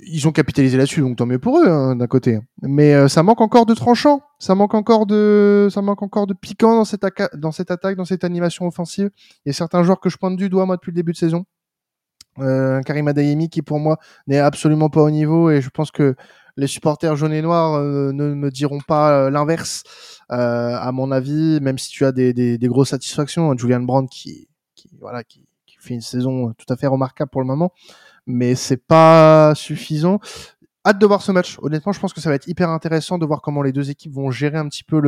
ils 0.00 0.28
ont 0.28 0.32
capitalisé 0.32 0.76
là-dessus, 0.76 1.00
donc 1.00 1.16
tant 1.16 1.26
mieux 1.26 1.38
pour 1.38 1.58
eux 1.58 1.68
hein, 1.68 1.96
d'un 1.96 2.06
côté. 2.06 2.40
Mais 2.62 2.94
euh, 2.94 3.08
ça 3.08 3.22
manque 3.22 3.40
encore 3.40 3.66
de 3.66 3.74
tranchant, 3.74 4.22
ça 4.38 4.54
manque 4.54 4.74
encore 4.74 5.06
de, 5.06 5.68
ça 5.70 5.82
manque 5.82 6.02
encore 6.02 6.26
de 6.26 6.34
piquant 6.34 6.76
dans 6.76 6.84
cette, 6.84 7.04
dans 7.34 7.52
cette 7.52 7.70
attaque, 7.70 7.96
dans 7.96 8.04
cette 8.04 8.24
animation 8.24 8.66
offensive. 8.66 9.10
Il 9.44 9.48
y 9.48 9.50
a 9.50 9.52
certains 9.52 9.82
joueurs 9.82 10.00
que 10.00 10.08
je 10.08 10.16
pointe 10.16 10.36
du 10.36 10.48
doigt 10.48 10.66
moi 10.66 10.76
depuis 10.76 10.90
le 10.90 10.96
début 10.96 11.12
de 11.12 11.16
saison. 11.16 11.44
Euh, 12.38 12.80
Karim 12.82 13.08
Adayemi 13.08 13.48
qui 13.48 13.62
pour 13.62 13.80
moi 13.80 13.98
n'est 14.28 14.38
absolument 14.38 14.90
pas 14.90 15.02
au 15.02 15.10
niveau 15.10 15.50
et 15.50 15.60
je 15.60 15.70
pense 15.70 15.90
que 15.90 16.14
les 16.58 16.66
supporters 16.66 17.16
jaunes 17.16 17.32
et 17.32 17.40
noirs 17.40 17.74
euh, 17.74 18.12
ne 18.12 18.34
me 18.34 18.50
diront 18.50 18.80
pas 18.86 19.12
euh, 19.12 19.30
l'inverse. 19.30 19.84
à 20.28 20.90
mon 20.92 21.10
avis, 21.10 21.60
même 21.62 21.78
si 21.78 21.88
tu 21.88 22.04
as 22.04 22.12
des, 22.12 22.58
grosses 22.64 22.90
satisfactions, 22.90 23.56
Julian 23.56 23.80
Brandt 23.80 24.08
qui, 24.10 24.48
qui 24.74 24.90
voilà 25.00 25.24
qui, 25.24 25.46
fait 25.80 25.94
une 25.94 26.00
saison 26.00 26.52
tout 26.58 26.66
à 26.70 26.76
fait 26.76 26.88
remarquable 26.88 27.30
pour 27.30 27.40
le 27.40 27.46
moment 27.46 27.72
mais 28.26 28.56
c'est 28.56 28.84
pas 28.84 29.54
suffisant. 29.54 30.18
Hâte 30.84 30.98
de 30.98 31.06
voir 31.06 31.22
ce 31.22 31.32
match. 31.32 31.56
Honnêtement, 31.62 31.92
je 31.92 32.00
pense 32.00 32.12
que 32.12 32.20
ça 32.20 32.28
va 32.28 32.34
être 32.34 32.48
hyper 32.48 32.68
intéressant 32.68 33.16
de 33.16 33.24
voir 33.24 33.40
comment 33.40 33.62
les 33.62 33.72
deux 33.72 33.90
équipes 33.90 34.12
vont 34.12 34.30
gérer 34.30 34.58
un 34.58 34.68
petit 34.68 34.84
peu 34.84 35.00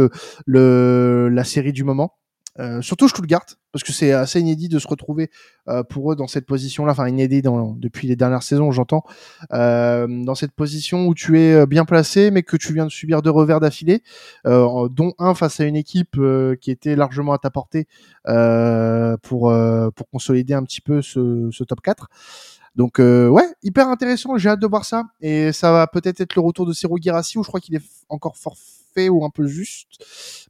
le 0.46 1.28
la 1.28 1.44
série 1.44 1.72
du 1.72 1.84
moment. 1.84 2.14
Euh, 2.58 2.82
surtout 2.82 3.08
Stuttgart, 3.08 3.46
parce 3.72 3.84
que 3.84 3.92
c'est 3.92 4.12
assez 4.12 4.40
inédit 4.40 4.68
de 4.68 4.78
se 4.80 4.88
retrouver 4.88 5.30
euh, 5.68 5.84
pour 5.84 6.12
eux 6.12 6.16
dans 6.16 6.26
cette 6.26 6.46
position-là, 6.46 6.92
enfin 6.92 7.08
inédit 7.08 7.42
depuis 7.42 8.08
les 8.08 8.16
dernières 8.16 8.42
saisons, 8.42 8.72
j'entends, 8.72 9.04
euh, 9.52 10.06
dans 10.24 10.34
cette 10.34 10.52
position 10.52 11.06
où 11.06 11.14
tu 11.14 11.40
es 11.40 11.52
euh, 11.54 11.66
bien 11.66 11.84
placé, 11.84 12.32
mais 12.32 12.42
que 12.42 12.56
tu 12.56 12.72
viens 12.72 12.86
de 12.86 12.90
subir 12.90 13.22
deux 13.22 13.30
revers 13.30 13.60
d'affilée, 13.60 14.02
dont 14.44 15.14
un 15.18 15.34
face 15.34 15.60
à 15.60 15.64
une 15.64 15.76
équipe 15.76 16.18
qui 16.60 16.70
était 16.70 16.96
largement 16.96 17.32
à 17.32 17.38
ta 17.38 17.50
portée 17.50 17.86
pour 18.24 19.52
pour 19.94 20.10
consolider 20.10 20.54
un 20.54 20.64
petit 20.64 20.80
peu 20.80 21.02
ce, 21.02 21.64
top 21.64 21.80
4. 21.80 22.08
Donc 22.76 22.98
ouais, 22.98 23.46
hyper 23.62 23.88
intéressant, 23.88 24.36
j'ai 24.38 24.48
hâte 24.48 24.60
de 24.60 24.66
voir 24.66 24.84
ça. 24.84 25.04
Et 25.20 25.52
ça 25.52 25.72
va 25.72 25.86
peut-être 25.86 26.20
être 26.20 26.34
le 26.34 26.42
retour 26.42 26.66
de 26.66 26.72
Ciro 26.72 26.98
Girassi, 27.00 27.38
où 27.38 27.42
je 27.42 27.48
crois 27.48 27.60
qu'il 27.60 27.76
est 27.76 27.82
encore 28.08 28.36
forfait 28.90 29.08
ou 29.08 29.24
un 29.24 29.30
peu 29.30 29.46
juste. 29.46 30.04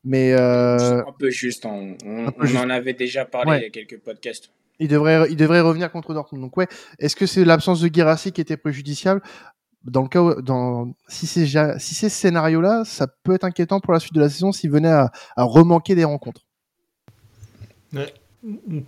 Mais 0.05 0.33
euh... 0.33 1.01
Un 1.01 1.13
peu 1.19 1.31
juste, 1.31 1.67
on, 1.67 1.97
en 1.97 2.71
avait 2.71 2.95
déjà 2.95 3.25
parlé 3.25 3.59
il 3.59 3.63
y 3.63 3.67
a 3.67 3.71
quelques 3.71 4.01
podcasts. 4.01 4.51
Il 4.79 4.89
devrait, 4.89 5.27
il 5.31 5.37
devrait 5.37 5.61
revenir 5.61 5.93
contre 5.93 6.15
Dortmund. 6.15 6.43
Donc 6.43 6.57
ouais, 6.57 6.67
est-ce 6.99 7.15
que 7.15 7.27
c'est 7.27 7.45
l'absence 7.45 7.81
de 7.81 7.89
Girassi 7.93 8.33
qui 8.33 8.41
était 8.41 8.57
préjudiciable? 8.57 9.23
Dans 9.85 10.03
le 10.03 10.09
cas 10.09 10.21
où, 10.21 10.43
dans 10.43 10.95
si 11.09 11.27
c'est 11.27 11.47
si 11.79 11.95
ces 11.95 12.11
scénarios 12.11 12.61
là 12.61 12.83
ça 12.85 13.07
peut 13.07 13.33
être 13.33 13.45
inquiétant 13.45 13.81
pour 13.81 13.95
la 13.95 13.99
suite 13.99 14.13
de 14.13 14.21
la 14.21 14.29
saison 14.29 14.53
s'il 14.53 14.71
venait 14.71 14.91
à, 14.91 15.11
à 15.37 15.45
remanquer 15.45 15.95
des 15.95 16.05
rencontres 16.05 16.43
ouais. 17.95 18.13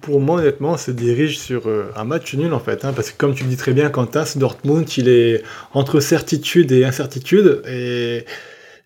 Pour 0.01 0.19
moi, 0.19 0.41
honnêtement, 0.41 0.79
se 0.79 0.91
dirige 0.91 1.39
sur 1.39 1.69
euh, 1.69 1.93
un 1.95 2.05
match 2.05 2.35
nul 2.35 2.55
en 2.55 2.59
fait, 2.59 2.87
hein, 2.87 2.95
parce 2.95 3.11
que 3.11 3.19
comme 3.19 3.35
tu 3.35 3.45
le 3.45 3.51
dis 3.51 3.59
très 3.59 3.75
bien, 3.75 3.91
Quentin, 3.91 4.25
ce 4.25 4.39
Dortmund, 4.39 4.91
il 4.97 5.11
est 5.11 5.43
entre 5.75 6.01
certitude 6.01 6.73
et 6.73 6.87
incertitude, 6.87 7.63
et 7.69 8.25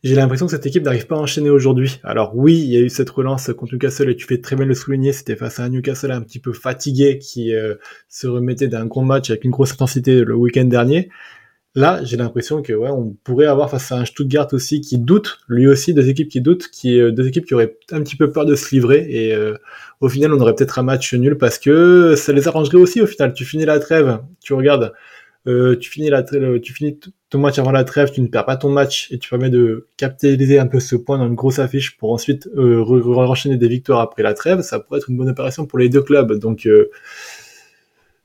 j'ai 0.07 0.15
l'impression 0.15 0.47
que 0.47 0.53
cette 0.53 0.67
équipe 0.67 0.85
n'arrive 0.85 1.07
pas 1.07 1.17
à 1.17 1.19
enchaîner 1.19 1.51
aujourd'hui. 1.51 2.01
Alors 2.05 2.37
oui, 2.37 2.55
il 2.55 2.73
y 2.73 2.77
a 2.77 2.81
eu 2.81 2.89
cette 2.89 3.11
relance 3.11 3.51
contre 3.53 3.75
Newcastle, 3.75 4.11
et 4.11 4.17
tu 4.17 4.27
fais 4.27 4.41
très 4.41 4.57
bien 4.57 4.65
le 4.65 4.75
souligner, 4.75 5.13
c'était 5.13 5.37
face 5.37 5.59
à 5.59 5.65
un 5.65 5.69
Newcastle 5.69 6.13
un 6.13 6.23
petit 6.23 6.39
peu 6.39 6.53
fatigué 6.53 7.19
qui 7.19 7.55
euh, 7.55 7.75
se 8.09 8.27
remettait 8.27 8.69
d'un 8.69 8.87
gros 8.87 9.03
match 9.03 9.31
avec 9.31 9.45
une 9.45 9.51
grosse 9.51 9.73
intensité 9.73 10.25
le 10.25 10.35
week-end 10.35 10.65
dernier. 10.65 11.09
Là, 11.77 12.03
j'ai 12.05 12.17
l'impression 12.17 12.63
que 12.63 12.73
ouais, 12.73 12.89
on 12.89 13.15
pourrait 13.23 13.45
avoir 13.45 13.71
face 13.71 13.93
à 13.93 13.97
un 13.97 14.07
Stuttgart 14.07 14.49
aussi 14.53 14.81
qui 14.81 14.97
doute, 14.97 15.41
lui 15.47 15.69
aussi 15.69 15.93
deux 15.93 16.09
équipes 16.09 16.31
qui 16.31 16.41
doutent, 16.41 16.69
qui 16.69 16.99
euh, 16.99 17.11
deux 17.13 17.29
équipes 17.29 17.45
qui 17.45 17.53
auraient 17.53 17.77
un 17.93 18.01
petit 18.01 18.17
peu 18.17 18.33
peur 18.33 18.47
de 18.47 18.55
se 18.55 18.75
livrer 18.75 19.07
et 19.11 19.35
euh, 19.35 19.59
au 20.01 20.09
final 20.09 20.33
on 20.33 20.41
aurait 20.41 20.55
peut-être 20.55 20.79
un 20.79 20.83
match 20.83 21.13
nul 21.13 21.37
parce 21.37 21.59
que 21.59 22.15
ça 22.17 22.33
les 22.33 22.49
arrangerait 22.49 22.79
aussi 22.79 23.03
au 23.03 23.07
final. 23.07 23.35
Tu 23.35 23.45
finis 23.45 23.67
la 23.67 23.79
trêve, 23.79 24.21
tu 24.43 24.55
regardes, 24.55 24.95
euh, 25.47 25.77
tu 25.77 25.91
finis 25.91 26.09
la 26.09 26.23
trêve, 26.23 26.61
tu 26.61 26.73
finis 26.73 26.99
ton 27.31 27.39
match 27.39 27.59
avant 27.59 27.73
la 27.73 27.85
trêve, 27.85 28.11
tu 28.13 28.21
ne 28.21 28.29
perds 28.29 28.45
pas 28.45 28.57
ton 28.57 28.71
match 28.71 29.11
et 29.11 29.19
tu 29.19 29.29
permets 29.29 29.51
de 29.51 29.89
capitaliser 29.97 30.59
un 30.59 30.67
peu 30.67 30.81
ce 30.81 30.95
point 30.97 31.19
dans 31.19 31.27
une 31.27 31.35
grosse 31.35 31.59
affiche 31.59 31.97
pour 31.97 32.13
ensuite 32.13 32.49
euh, 32.57 32.85
enchaîner 33.17 33.57
des 33.57 33.69
victoires 33.69 34.01
après 34.01 34.23
la 34.23 34.35
trêve. 34.35 34.61
Ça 34.61 34.79
pourrait 34.79 34.99
être 34.99 35.11
une 35.11 35.17
bonne 35.17 35.29
opération 35.29 35.67
pour 35.67 35.79
les 35.79 35.89
deux 35.89 36.03
clubs. 36.03 36.33
Donc 36.39 36.69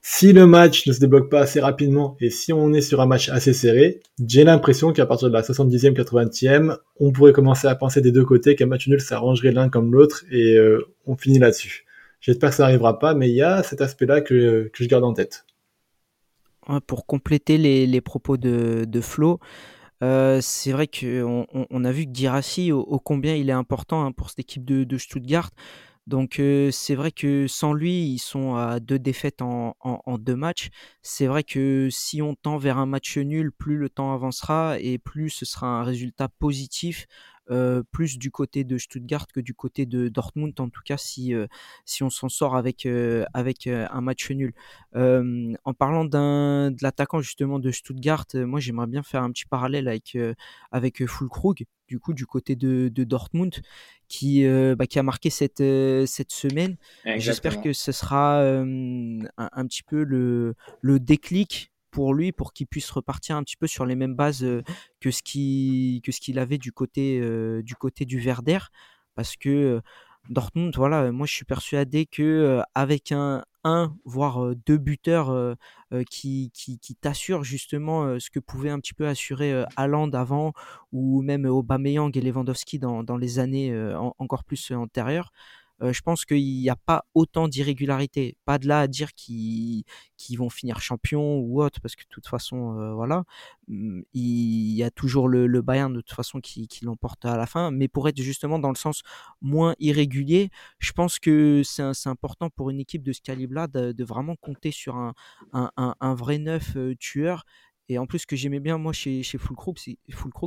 si 0.03 0.33
le 0.33 0.47
match 0.47 0.87
ne 0.87 0.93
se 0.93 0.99
débloque 0.99 1.29
pas 1.29 1.41
assez 1.41 1.59
rapidement 1.59 2.17
et 2.19 2.31
si 2.31 2.51
on 2.51 2.73
est 2.73 2.81
sur 2.81 3.01
un 3.01 3.05
match 3.05 3.29
assez 3.29 3.53
serré, 3.53 4.01
j'ai 4.27 4.43
l'impression 4.43 4.93
qu'à 4.93 5.05
partir 5.05 5.27
de 5.29 5.33
la 5.33 5.41
70e, 5.41 5.93
80e, 5.93 6.77
on 6.99 7.11
pourrait 7.11 7.33
commencer 7.33 7.67
à 7.67 7.75
penser 7.75 8.01
des 8.01 8.11
deux 8.11 8.25
côtés 8.25 8.55
qu'un 8.55 8.65
match 8.65 8.87
nul 8.87 8.99
s'arrangerait 8.99 9.51
l'un 9.51 9.69
comme 9.69 9.93
l'autre 9.93 10.23
et 10.31 10.55
euh, 10.55 10.87
on 11.05 11.15
finit 11.15 11.37
là-dessus. 11.37 11.85
J'espère 12.19 12.49
que 12.49 12.55
ça 12.55 12.63
n'arrivera 12.63 12.97
pas, 12.97 13.13
mais 13.13 13.29
il 13.29 13.35
y 13.35 13.43
a 13.43 13.61
cet 13.61 13.81
aspect-là 13.81 14.21
que, 14.21 14.69
que, 14.73 14.83
je 14.83 14.89
garde 14.89 15.03
en 15.03 15.13
tête. 15.13 15.45
Pour 16.87 17.05
compléter 17.05 17.57
les, 17.57 18.01
propos 18.01 18.37
de, 18.37 19.01
Flo, 19.01 19.39
euh, 20.03 20.39
c'est 20.41 20.71
vrai 20.71 20.87
qu'on 20.87 21.45
on, 21.51 21.85
a 21.85 21.91
vu 21.91 22.05
que 22.05 22.11
Girassi, 22.13 22.71
au, 22.71 22.99
combien 22.99 23.35
il 23.35 23.49
est 23.49 23.53
important 23.53 24.05
hein, 24.05 24.11
pour 24.11 24.29
cette 24.29 24.39
équipe 24.39 24.65
de, 24.65 24.97
Stuttgart. 24.97 25.51
Donc 26.07 26.39
euh, 26.39 26.71
c'est 26.71 26.95
vrai 26.95 27.11
que 27.11 27.45
sans 27.47 27.73
lui, 27.73 28.05
ils 28.05 28.19
sont 28.19 28.55
à 28.55 28.79
deux 28.79 28.97
défaites 28.97 29.41
en, 29.41 29.75
deux 30.17 30.35
matchs. 30.35 30.69
C'est 31.03 31.27
vrai 31.27 31.43
que 31.43 31.89
si 31.91 32.21
on 32.21 32.35
tend 32.35 32.57
vers 32.57 32.79
un 32.79 32.87
match 32.87 33.17
nul, 33.17 33.51
plus 33.51 33.77
le 33.77 33.89
temps 33.89 34.13
avancera 34.13 34.77
et 34.79 34.97
plus 34.97 35.29
ce 35.29 35.45
sera 35.45 35.67
un 35.67 35.83
résultat 35.83 36.27
positif 36.27 37.05
euh, 37.51 37.83
plus 37.91 38.17
du 38.17 38.31
côté 38.31 38.63
de 38.63 38.77
Stuttgart 38.77 39.27
que 39.27 39.41
du 39.41 39.53
côté 39.53 39.85
de 39.85 40.07
Dortmund, 40.07 40.57
en 40.59 40.69
tout 40.69 40.81
cas 40.85 40.97
si, 40.97 41.33
euh, 41.33 41.47
si 41.85 42.01
on 42.01 42.09
s'en 42.09 42.29
sort 42.29 42.55
avec, 42.55 42.85
euh, 42.85 43.25
avec 43.33 43.67
un 43.67 44.01
match 44.01 44.31
nul. 44.31 44.53
en 44.95 45.73
parlant 45.77 46.05
d'un, 46.05 46.71
de 46.71 46.77
l'attaquant 46.81 47.19
justement 47.19 47.59
de 47.59 47.71
Stuttgart, 47.71 48.25
moi 48.33 48.59
j'aimerais 48.59 48.87
bien 48.87 49.03
faire 49.03 49.23
un 49.23 49.31
petit 49.31 49.45
parallèle 49.45 49.87
avec, 49.87 50.17
avec 50.71 51.05
Fulkrug, 51.05 51.65
du 51.87 51.99
coup 51.99 52.13
du 52.13 52.25
côté 52.25 52.55
de, 52.55 52.89
de 52.89 53.03
Dortmund, 53.03 53.53
qui, 54.07 54.45
bah, 54.75 54.87
qui 54.87 54.99
a 54.99 55.03
marqué 55.03 55.29
cette, 55.29 55.63
cette 56.07 56.31
semaine. 56.31 56.77
J'espère 57.17 57.61
que 57.61 57.73
ce 57.73 57.91
sera 57.91 58.41
un, 58.41 59.19
un, 59.37 59.67
petit 59.67 59.83
peu 59.83 60.03
le, 60.03 60.55
le 60.81 60.99
déclic 60.99 61.70
pour 61.91 62.13
lui, 62.13 62.31
pour 62.31 62.53
qu'il 62.53 62.67
puisse 62.67 62.89
repartir 62.89 63.35
un 63.35 63.43
petit 63.43 63.57
peu 63.57 63.67
sur 63.67 63.85
les 63.85 63.95
mêmes 63.95 64.15
bases 64.15 64.45
que 64.99 65.11
ce 65.11 65.21
qu'il 65.21 66.39
avait 66.39 66.57
du 66.57 66.71
côté 66.71 67.21
du 67.63 67.75
côté 67.75 68.05
du 68.05 68.19
Verder, 68.19 68.59
parce 69.15 69.35
que 69.35 69.81
Dortmund, 70.29 70.75
voilà, 70.75 71.11
moi 71.11 71.27
je 71.27 71.33
suis 71.33 71.45
persuadé 71.45 72.05
que 72.05 72.61
avec 72.75 73.11
un 73.11 73.43
un 73.63 73.95
voire 74.05 74.55
deux 74.65 74.77
buteurs 74.77 75.55
qui, 76.09 76.51
qui, 76.53 76.79
qui 76.79 76.95
t'assurent 76.95 77.43
justement 77.43 78.19
ce 78.19 78.31
que 78.31 78.39
pouvait 78.39 78.71
un 78.71 78.79
petit 78.79 78.95
peu 78.95 79.07
assurer 79.07 79.65
Haaland 79.75 80.09
avant 80.13 80.53
ou 80.91 81.21
même 81.21 81.45
Aubameyang 81.45 82.15
et 82.17 82.21
Lewandowski 82.21 82.79
dans, 82.79 83.03
dans 83.03 83.17
les 83.17 83.37
années 83.37 83.71
encore 84.17 84.43
plus 84.43 84.71
antérieures 84.71 85.31
euh, 85.81 85.93
je 85.93 86.01
pense 86.01 86.25
qu'il 86.25 86.37
n'y 86.43 86.69
a 86.69 86.75
pas 86.75 87.05
autant 87.13 87.47
d'irrégularité. 87.47 88.37
Pas 88.45 88.57
de 88.57 88.67
là 88.67 88.81
à 88.81 88.87
dire 88.87 89.13
qu'ils 89.13 89.85
vont 90.37 90.49
finir 90.49 90.79
champion 90.81 91.39
ou 91.39 91.61
autre, 91.61 91.79
parce 91.81 91.95
que 91.95 92.03
de 92.03 92.09
toute 92.09 92.27
façon, 92.27 92.77
euh, 92.77 92.93
voilà, 92.93 93.23
mmh, 93.67 94.01
il 94.13 94.73
y 94.73 94.83
a 94.83 94.91
toujours 94.91 95.27
le, 95.27 95.61
Bayern 95.61 95.93
de 95.93 96.01
toute 96.01 96.15
façon 96.15 96.39
qui, 96.39 96.67
l'emporte 96.83 97.25
à 97.25 97.37
la 97.37 97.45
fin. 97.45 97.71
Mais 97.71 97.87
pour 97.87 98.07
être 98.09 98.21
justement 98.21 98.59
dans 98.59 98.69
le 98.69 98.75
sens 98.75 99.01
moins 99.41 99.75
irrégulier, 99.79 100.49
je 100.79 100.91
pense 100.91 101.19
que 101.19 101.61
c'est 101.63 102.09
important 102.09 102.49
pour 102.49 102.69
une 102.69 102.79
équipe 102.79 103.03
de 103.03 103.13
ce 103.13 103.21
calibre-là 103.21 103.67
de, 103.67 104.03
vraiment 104.03 104.35
compter 104.35 104.71
sur 104.71 104.95
un, 104.95 105.13
un 105.53 106.13
vrai 106.15 106.39
neuf 106.39 106.75
euh, 106.75 106.95
tueur 106.99 107.45
et 107.91 107.97
en 107.97 108.07
plus, 108.07 108.19
ce 108.19 108.25
que 108.25 108.37
j'aimais 108.37 108.61
bien, 108.61 108.77
moi, 108.77 108.93
chez, 108.93 109.21
chez 109.21 109.37
Fulkrug, 109.37 109.77
c'est, 109.77 109.97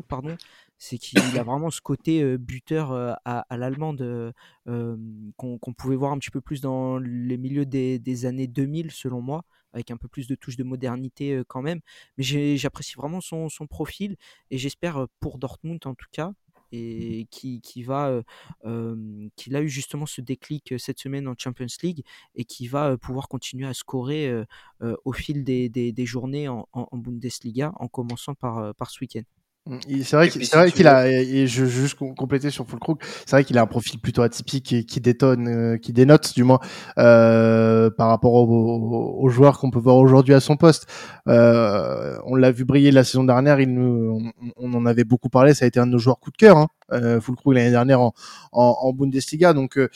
pardon, 0.09 0.35
c'est 0.79 0.97
qu'il 0.97 1.19
a 1.19 1.43
vraiment 1.45 1.71
ce 1.71 1.83
côté 1.83 2.39
buteur 2.39 2.93
à, 3.25 3.57
l'allemande 3.57 4.33
qu'on, 4.65 5.59
pouvait 5.77 5.97
voir 5.97 6.13
un 6.13 6.19
petit 6.19 6.31
peu 6.31 6.41
plus 6.41 6.63
dans 6.63 6.99
les 6.99 7.37
milieux 7.37 7.67
des, 7.67 8.27
années 8.27 8.47
2000, 8.47 8.91
selon 8.93 9.21
moi, 9.21 9.45
avec 9.75 9.91
un 9.91 9.99
peu 9.99 10.09
plus 10.09 10.27
de 10.27 10.35
touches 10.35 10.57
de 10.57 10.65
modernité 10.65 11.43
quand 11.47 11.61
même. 11.61 11.81
Mais 12.17 12.25
j'apprécie 12.57 12.95
vraiment 12.97 13.21
son, 13.21 13.51
son, 13.51 13.67
profil 13.67 14.17
et 14.51 14.57
j'espère 14.57 15.07
pour 15.21 15.37
Dortmund, 15.37 15.81
en 15.85 15.95
tout 15.95 16.09
cas, 16.13 16.33
et 16.75 17.26
qui, 17.31 17.61
qui 17.61 17.83
va, 17.83 18.23
a 18.64 19.61
eu 19.62 19.69
justement 19.69 20.07
ce 20.07 20.21
déclic 20.21 20.75
cette 20.78 20.99
semaine 20.99 21.28
en 21.28 21.35
Champions 21.37 21.66
League 21.83 22.04
et 22.35 22.45
qui 22.45 22.66
va 22.66 22.97
pouvoir 22.97 23.28
continuer 23.28 23.66
à 23.66 23.75
scorer 23.75 24.45
au 24.81 25.12
fil 25.12 25.45
des, 25.45 26.07
journées 26.07 26.49
en, 26.49 26.69
en, 26.73 26.97
Bundesliga, 26.97 27.73
en 27.76 27.88
commençant 27.88 28.35
par, 28.35 28.75
par 28.75 28.90
ce 28.90 29.00
week-end. 29.00 29.23
Mmh, 29.66 29.78
c'est 30.02 30.16
vrai, 30.16 30.28
c'est 30.28 30.56
vrai 30.56 30.71
qu'il 30.71 30.87
a, 30.87 31.09
et 31.09 31.47
je 31.47 31.64
juste 31.64 31.94
compléter 31.94 32.50
sur 32.50 32.66
Fulkrug, 32.68 32.99
c'est 33.25 33.30
vrai 33.30 33.44
qu'il 33.44 33.56
a 33.56 33.62
un 33.62 33.66
profil 33.66 33.99
plutôt 33.99 34.21
atypique 34.21 34.75
et 34.75 34.85
qui 34.85 35.00
détonne, 35.00 35.49
euh, 35.49 35.78
qui 35.78 35.94
dénote 35.94 36.35
du 36.35 36.44
moins 36.44 36.59
euh, 36.99 37.88
par 37.88 38.09
rapport 38.09 38.35
aux, 38.35 39.28
joueurs 39.30 39.59
qu'on 39.59 39.71
peut 39.71 39.78
voir 39.78 39.97
aujourd'hui 39.97 40.35
à 40.35 40.40
son 40.40 40.59
poste. 40.59 40.87
Euh, 41.28 42.18
on 42.26 42.35
l'a 42.35 42.50
vu 42.52 42.66
briller 42.66 42.90
la 42.90 43.04
saison 43.04 43.25
dernière, 43.25 43.59
il 43.59 43.73
nous, 43.73 44.30
on, 44.59 44.75
en 44.75 44.85
avait 44.85 45.04
beaucoup 45.04 45.30
parlé, 45.30 45.54
ça 45.54 45.64
a 45.64 45.68
été 45.68 45.80
un 45.80 45.87
de 45.87 45.92
nos 45.92 45.99
joueurs 45.99 46.21
coup 46.21 46.30
de 46.30 46.37
cœur, 46.37 46.59
hein, 46.59 46.68
euh, 46.92 47.18
Fulkrug 47.22 47.55
l'année 47.55 47.70
dernière 47.70 48.03
en, 48.03 48.12
en, 48.53 48.77
en, 48.83 48.92
Bundesliga. 48.92 49.55
Donc 49.55 49.79
euh, 49.79 49.88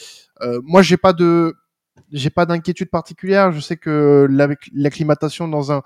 moi 0.65 0.81
j'ai 0.81 0.97
pas 0.97 1.13
de 1.13 1.55
j'ai 2.13 2.31
pas 2.31 2.47
d'inquiétude 2.47 2.91
particulière. 2.91 3.53
Je 3.53 3.61
sais 3.61 3.77
que 3.77 4.27
l'acclimatation 4.75 5.49
dans 5.49 5.73
un, 5.73 5.83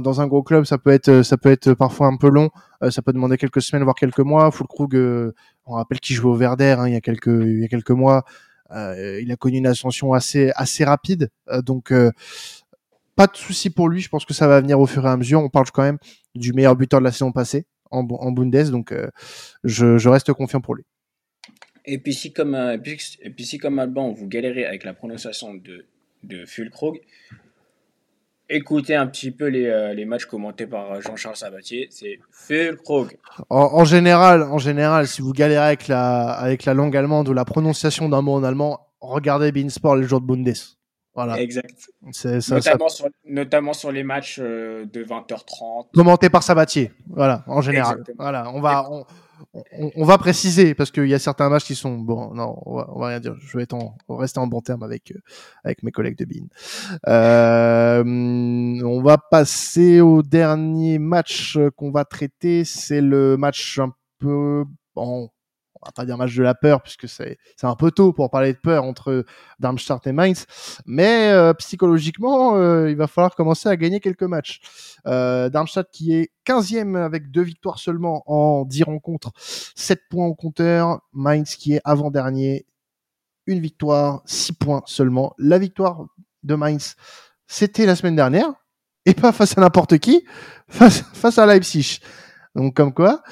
dans 0.00 0.20
un 0.20 0.26
gros 0.26 0.42
club, 0.42 0.64
ça 0.64 0.78
peut 0.78 0.90
être 0.90 1.22
ça 1.22 1.36
peut 1.36 1.50
être 1.50 1.74
parfois 1.74 2.06
un 2.06 2.16
peu 2.16 2.28
long. 2.28 2.50
Euh, 2.82 2.90
ça 2.90 3.02
peut 3.02 3.12
demander 3.12 3.36
quelques 3.36 3.62
semaines 3.62 3.84
voire 3.84 3.94
quelques 3.94 4.20
mois. 4.20 4.50
Fulkrug, 4.50 4.94
euh, 4.96 5.34
on 5.66 5.74
rappelle 5.74 6.00
qu'il 6.00 6.16
jouait 6.16 6.30
au 6.30 6.34
Verder 6.34 6.76
hein, 6.78 6.88
il 6.88 6.94
y 6.94 6.96
a 6.96 7.00
quelques 7.00 7.26
il 7.26 7.60
y 7.60 7.64
a 7.64 7.68
quelques 7.68 7.90
mois. 7.90 8.24
Euh, 8.72 9.20
il 9.20 9.30
a 9.32 9.36
connu 9.36 9.58
une 9.58 9.66
ascension 9.66 10.12
assez 10.12 10.52
assez 10.56 10.84
rapide. 10.84 11.30
donc 11.64 11.92
pas 13.16 13.26
de 13.26 13.36
souci 13.36 13.70
pour 13.70 13.88
lui. 13.88 14.00
Je 14.00 14.08
pense 14.08 14.24
que 14.24 14.34
ça 14.34 14.48
va 14.48 14.60
venir 14.60 14.80
au 14.80 14.86
fur 14.86 15.04
et 15.06 15.08
à 15.10 15.16
mesure. 15.16 15.40
On 15.40 15.50
parle 15.50 15.66
quand 15.72 15.82
même 15.82 15.98
du 16.34 16.52
meilleur 16.52 16.76
buteur 16.76 17.00
de 17.00 17.04
la 17.04 17.12
saison 17.12 17.32
passée 17.32 17.66
en, 17.90 18.06
en 18.08 18.32
Bundes, 18.32 18.70
donc 18.70 18.94
je, 19.64 19.98
je 19.98 20.08
reste 20.08 20.32
confiant 20.32 20.60
pour 20.60 20.74
lui. 20.74 20.84
Et 21.90 21.98
puis 21.98 22.14
si 22.14 22.32
comme, 22.32 22.54
euh, 22.54 22.74
et 22.74 23.30
puis, 23.30 23.44
si 23.44 23.58
comme 23.58 23.80
Alban, 23.80 24.12
vous 24.12 24.28
galérez 24.28 24.64
avec 24.64 24.84
la 24.84 24.94
prononciation 24.94 25.54
de, 25.54 25.84
de 26.22 26.46
Fulkrog, 26.46 27.00
écoutez 28.48 28.94
un 28.94 29.08
petit 29.08 29.32
peu 29.32 29.46
les, 29.46 29.66
euh, 29.66 29.92
les 29.92 30.04
matchs 30.04 30.26
commentés 30.26 30.68
par 30.68 30.92
euh, 30.92 31.00
Jean-Charles 31.00 31.34
Sabatier, 31.34 31.88
c'est 31.90 32.20
Fulkrog. 32.30 33.18
En, 33.48 33.70
en, 33.72 33.84
général, 33.84 34.44
en 34.44 34.58
général, 34.58 35.08
si 35.08 35.20
vous 35.20 35.32
galérez 35.32 35.66
avec 35.66 35.88
la, 35.88 36.30
avec 36.30 36.64
la 36.64 36.74
langue 36.74 36.96
allemande 36.96 37.28
ou 37.28 37.32
la 37.32 37.44
prononciation 37.44 38.08
d'un 38.08 38.22
mot 38.22 38.34
en 38.34 38.44
allemand, 38.44 38.86
regardez 39.00 39.50
Beansport 39.50 39.96
les 39.96 40.06
jours 40.06 40.20
de 40.20 40.26
Bundes. 40.26 40.54
Voilà. 41.12 41.40
Exact. 41.40 41.74
Ça, 42.12 42.38
notamment, 42.54 42.88
Sur, 42.88 43.08
notamment, 43.24 43.72
Sur, 43.72 43.90
les 43.90 44.04
matchs 44.04 44.38
de 44.38 45.04
20h30. 45.04 45.88
Commentés 45.92 46.30
par 46.30 46.44
Sabatier. 46.44 46.92
Voilà, 47.08 47.42
en 47.48 47.60
général. 47.60 48.04
Voilà, 48.16 48.48
on 48.54 48.60
va, 48.60 48.88
on, 48.88 49.04
va 50.04 50.18
préciser 50.18 50.74
parce 50.74 50.90
qu'il 50.90 51.06
y 51.06 51.14
a 51.14 51.18
certains 51.18 51.48
matchs 51.48 51.64
qui 51.64 51.74
sont 51.74 51.96
bon. 51.96 52.34
Non, 52.34 52.60
on 52.66 52.76
va, 52.76 52.88
va 52.96 53.06
rien 53.08 53.20
dire. 53.20 53.34
Je 53.38 53.56
vais 53.56 53.64
être 53.64 53.74
en, 53.74 53.96
rester 54.08 54.40
en 54.40 54.46
bon 54.46 54.60
terme 54.60 54.82
avec 54.82 55.12
euh, 55.12 55.20
avec 55.64 55.82
mes 55.82 55.90
collègues 55.90 56.18
de 56.18 56.24
Bean. 56.24 56.46
Euh, 57.08 58.02
on 58.84 59.02
va 59.02 59.18
passer 59.18 60.00
au 60.00 60.22
dernier 60.22 60.98
match 60.98 61.58
qu'on 61.76 61.90
va 61.90 62.04
traiter. 62.04 62.64
C'est 62.64 63.00
le 63.00 63.36
match 63.36 63.78
un 63.78 63.92
peu 64.18 64.64
bon 64.94 65.30
on 65.82 65.88
va 65.88 65.92
pas 65.92 66.04
dire 66.04 66.18
match 66.18 66.34
de 66.34 66.42
la 66.42 66.54
peur 66.54 66.82
puisque 66.82 67.08
c'est 67.08 67.38
un 67.62 67.74
peu 67.74 67.90
tôt 67.90 68.12
pour 68.12 68.30
parler 68.30 68.52
de 68.52 68.58
peur 68.58 68.84
entre 68.84 69.24
Darmstadt 69.60 70.06
et 70.06 70.12
Mainz, 70.12 70.46
mais 70.84 71.30
euh, 71.30 71.54
psychologiquement 71.54 72.56
euh, 72.56 72.90
il 72.90 72.96
va 72.96 73.06
falloir 73.06 73.34
commencer 73.34 73.68
à 73.68 73.76
gagner 73.76 74.00
quelques 74.00 74.24
matchs. 74.24 74.60
Euh, 75.06 75.48
Darmstadt 75.48 75.90
qui 75.90 76.14
est 76.14 76.30
15e 76.46 76.96
avec 76.96 77.30
deux 77.30 77.42
victoires 77.42 77.78
seulement 77.78 78.22
en 78.26 78.64
10 78.64 78.84
rencontres, 78.84 79.32
7 79.36 80.02
points 80.10 80.26
au 80.26 80.34
compteur, 80.34 81.00
Mainz 81.12 81.56
qui 81.56 81.74
est 81.74 81.80
avant-dernier, 81.84 82.66
une 83.46 83.60
victoire, 83.60 84.22
6 84.26 84.52
points 84.52 84.82
seulement. 84.86 85.34
La 85.38 85.58
victoire 85.58 86.04
de 86.42 86.54
Mainz, 86.54 86.96
c'était 87.46 87.86
la 87.86 87.96
semaine 87.96 88.16
dernière 88.16 88.52
et 89.06 89.14
pas 89.14 89.32
face 89.32 89.56
à 89.56 89.62
n'importe 89.62 89.98
qui, 89.98 90.24
face, 90.68 91.02
face 91.14 91.38
à 91.38 91.46
Leipzig. 91.46 92.00
Donc 92.56 92.74
comme 92.74 92.92
quoi, 92.92 93.22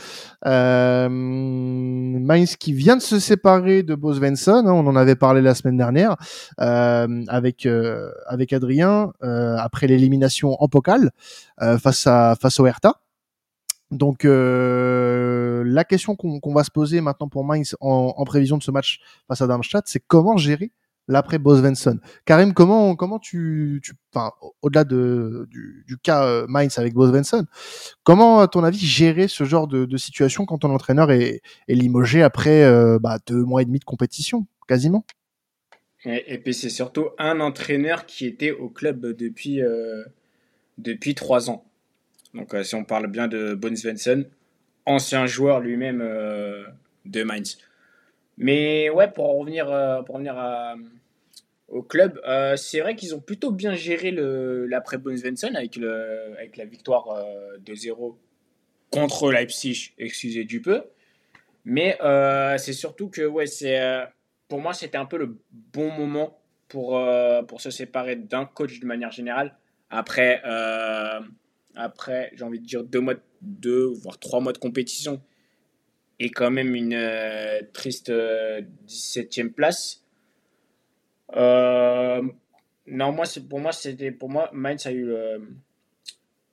euh, 0.46 1.08
Mainz 1.10 2.54
qui 2.56 2.72
vient 2.72 2.96
de 2.96 3.02
se 3.02 3.18
séparer 3.18 3.82
de 3.82 3.96
Bo 3.96 4.14
Svensson, 4.14 4.62
hein, 4.64 4.72
on 4.72 4.86
en 4.86 4.94
avait 4.94 5.16
parlé 5.16 5.42
la 5.42 5.54
semaine 5.54 5.76
dernière 5.76 6.16
euh, 6.60 7.24
avec 7.26 7.66
euh, 7.66 8.12
avec 8.26 8.52
Adrien 8.52 9.12
euh, 9.24 9.56
après 9.58 9.88
l'élimination 9.88 10.56
en 10.62 10.68
Pokal 10.68 11.10
euh, 11.62 11.78
face 11.78 12.06
à 12.06 12.36
face 12.40 12.60
au 12.60 12.66
Hertha. 12.66 13.00
Donc 13.90 14.22
la 14.22 15.84
question 15.84 16.14
qu'on 16.14 16.54
va 16.54 16.62
se 16.62 16.70
poser 16.70 17.00
maintenant 17.00 17.28
pour 17.28 17.44
Mainz 17.44 17.74
en, 17.80 18.12
en, 18.16 18.24
prévision 18.24 18.58
de 18.58 18.62
ce 18.62 18.70
match 18.70 19.00
face 19.26 19.40
à 19.40 19.46
Darmstadt, 19.46 19.88
c'est 19.88 20.02
comment 20.06 20.36
gérer 20.36 20.70
l'après 21.08 21.38
Bosvenson. 21.38 21.98
Karim, 22.24 22.54
comment 22.54 22.94
comment 22.94 23.18
tu, 23.18 23.80
tu 23.82 23.94
au-delà 24.62 24.84
de 24.84 25.48
du, 25.50 25.98
cas 26.02 26.24
euh, 26.24 26.46
Mainz 26.48 26.78
avec 26.78 26.94
Bosvenson, 26.94 27.46
comment 28.04 28.40
à 28.40 28.48
ton 28.48 28.62
avis 28.62 28.78
gérer 28.78 29.26
ce 29.26 29.44
genre 29.44 29.66
de, 29.66 29.96
situation 29.96 30.46
quand 30.46 30.58
ton 30.58 30.70
entraîneur 30.70 31.10
est, 31.10 31.40
est 31.66 31.74
limogé 31.74 32.22
après 32.22 32.62
euh, 32.62 32.98
bah, 33.00 33.18
deux 33.26 33.42
mois 33.42 33.62
et 33.62 33.64
demi 33.64 33.78
de 33.78 33.84
compétition, 33.84 34.46
quasiment? 34.68 35.04
Et, 36.04 36.38
puis 36.38 36.54
c'est 36.54 36.68
surtout 36.68 37.08
un 37.18 37.40
entraîneur 37.40 38.06
qui 38.06 38.26
était 38.26 38.52
au 38.52 38.68
club 38.68 39.04
depuis 39.04 39.60
euh, 39.60 40.04
depuis 40.76 41.16
trois 41.16 41.50
ans. 41.50 41.64
Donc 42.34 42.54
si 42.62 42.74
on 42.76 42.84
parle 42.84 43.08
bien 43.08 43.26
de 43.26 43.54
Bosvenson, 43.54 44.24
ancien 44.86 45.26
joueur 45.26 45.60
lui-même 45.60 45.98
de 45.98 47.22
Mainz. 47.24 47.58
Mais 48.38 48.88
ouais, 48.90 49.10
pour 49.10 49.38
revenir, 49.38 49.66
pour 50.06 50.14
revenir 50.14 50.38
à, 50.38 50.74
au 51.68 51.82
club. 51.82 52.20
Euh, 52.26 52.56
c'est 52.56 52.80
vrai 52.80 52.96
qu'ils 52.96 53.14
ont 53.14 53.20
plutôt 53.20 53.52
bien 53.52 53.74
géré 53.74 54.10
l'après 54.10 54.98
Svensson 55.16 55.54
avec, 55.54 55.78
avec 55.78 56.56
la 56.56 56.64
victoire 56.64 57.10
euh, 57.10 57.58
de 57.58 57.74
0 57.74 58.18
contre 58.90 59.30
Leipzig, 59.30 59.92
excusez 59.98 60.44
du 60.44 60.62
peu. 60.62 60.84
Mais 61.64 61.98
euh, 62.02 62.56
c'est 62.56 62.72
surtout 62.72 63.08
que 63.08 63.22
ouais, 63.22 63.46
c'est 63.46 63.78
pour 64.48 64.60
moi, 64.60 64.72
c'était 64.72 64.96
un 64.96 65.04
peu 65.04 65.18
le 65.18 65.38
bon 65.52 65.90
moment 65.90 66.38
pour, 66.68 66.96
euh, 66.96 67.42
pour 67.42 67.60
se 67.60 67.70
séparer 67.70 68.16
d'un 68.16 68.46
coach 68.46 68.80
de 68.80 68.86
manière 68.86 69.10
générale. 69.12 69.54
Après, 69.90 70.40
euh, 70.46 71.20
après 71.74 72.30
j'ai 72.34 72.44
envie 72.44 72.60
de 72.60 72.64
dire 72.64 72.82
deux 72.82 73.00
mois, 73.00 73.14
deux, 73.42 73.84
voire 73.84 74.18
trois 74.18 74.40
mois 74.40 74.52
de 74.52 74.58
compétition 74.58 75.20
et 76.20 76.30
quand 76.30 76.50
même 76.50 76.74
une 76.74 76.94
euh, 76.94 77.60
triste 77.72 78.10
17e 78.10 79.50
place. 79.50 80.04
non, 81.34 83.12
moi, 83.12 83.24
pour 83.48 83.60
moi, 83.60 83.72
c'était 83.72 84.10
pour 84.10 84.30
moi, 84.30 84.50
Mainz 84.52 84.86
a 84.86 84.92
eu 84.92 85.14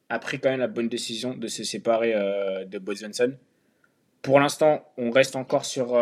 a 0.10 0.20
pris 0.20 0.40
quand 0.40 0.50
même 0.50 0.60
la 0.60 0.68
bonne 0.68 0.90
décision 0.90 1.36
de 1.36 1.48
se 1.48 1.64
séparer 1.64 2.14
de 2.66 2.78
Bo 2.78 2.94
Pour 4.22 4.40
l'instant, 4.40 4.92
on 4.98 5.10
reste 5.10 5.36
encore 5.36 5.66
sur 5.66 5.96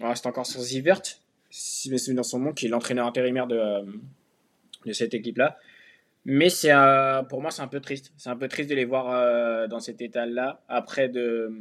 on 0.00 0.08
reste 0.08 0.26
encore 0.26 0.46
sur 0.46 0.60
Zivert, 0.60 1.02
si 1.50 1.90
mes 1.90 1.98
souvenirs 1.98 2.24
sont 2.24 2.40
bons, 2.40 2.52
qui 2.52 2.66
est 2.66 2.68
l'entraîneur 2.68 3.06
intérimaire 3.06 3.46
de, 3.46 3.56
euh, 3.56 3.82
de 4.86 4.92
cette 4.92 5.14
équipe-là. 5.14 5.58
Mais 6.24 6.48
c'est 6.48 6.72
pour 7.28 7.42
moi, 7.42 7.50
c'est 7.50 7.62
un 7.62 7.68
peu 7.68 7.80
triste. 7.80 8.12
C'est 8.16 8.30
un 8.30 8.36
peu 8.36 8.48
triste 8.48 8.70
de 8.70 8.74
les 8.74 8.86
voir 8.86 9.10
euh, 9.10 9.66
dans 9.66 9.78
cet 9.78 10.00
état-là 10.00 10.62
après, 10.68 11.08
de, 11.08 11.52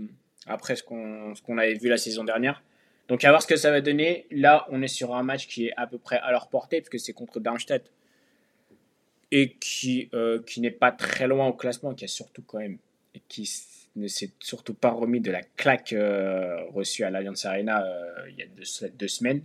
après 0.48 0.76
ce 0.76 0.84
qu'on 0.84 1.34
qu'on 1.46 1.58
avait 1.58 1.76
vu 1.76 1.90
la 1.90 1.98
saison 1.98 2.24
dernière. 2.24 2.62
Donc 3.08 3.24
à 3.24 3.30
voir 3.30 3.42
ce 3.42 3.48
que 3.48 3.56
ça 3.56 3.72
va 3.72 3.82
donner. 3.82 4.26
Là, 4.32 4.66
on 4.70 4.82
est 4.82 4.88
sur 4.88 5.16
un 5.16 5.24
match 5.24 5.48
qui 5.48 5.68
est 5.68 5.74
à 5.78 5.88
peu 5.88 5.98
près 5.98 6.18
à 6.18 6.32
leur 6.32 6.48
portée, 6.48 6.82
puisque 6.82 7.04
c'est 7.04 7.14
contre 7.14 7.40
Darmstadt. 7.40 7.92
Et 9.32 9.54
qui, 9.60 10.10
euh, 10.14 10.42
qui 10.44 10.62
n'est 10.62 10.72
pas 10.72 10.92
très 10.92 11.28
loin 11.28 11.48
au 11.48 11.54
classement, 11.54 11.96
qui 11.96 12.06
a 12.06 12.08
surtout 12.08 12.44
quand 12.44 12.60
même. 12.60 12.78
Et 13.16 13.22
qui 13.28 13.50
ne 13.96 14.08
s'est 14.08 14.32
surtout 14.40 14.74
pas 14.74 14.92
remis 14.92 15.22
de 15.22 15.32
la 15.32 15.42
claque 15.42 15.94
euh, 15.94 16.64
reçue 16.72 17.04
à 17.04 17.10
l'Alliance 17.10 17.46
Arena 17.46 17.84
euh, 17.84 18.30
il 18.30 18.38
y 18.38 18.44
a 18.44 18.90
deux, 18.90 19.08
semaines. 19.08 19.44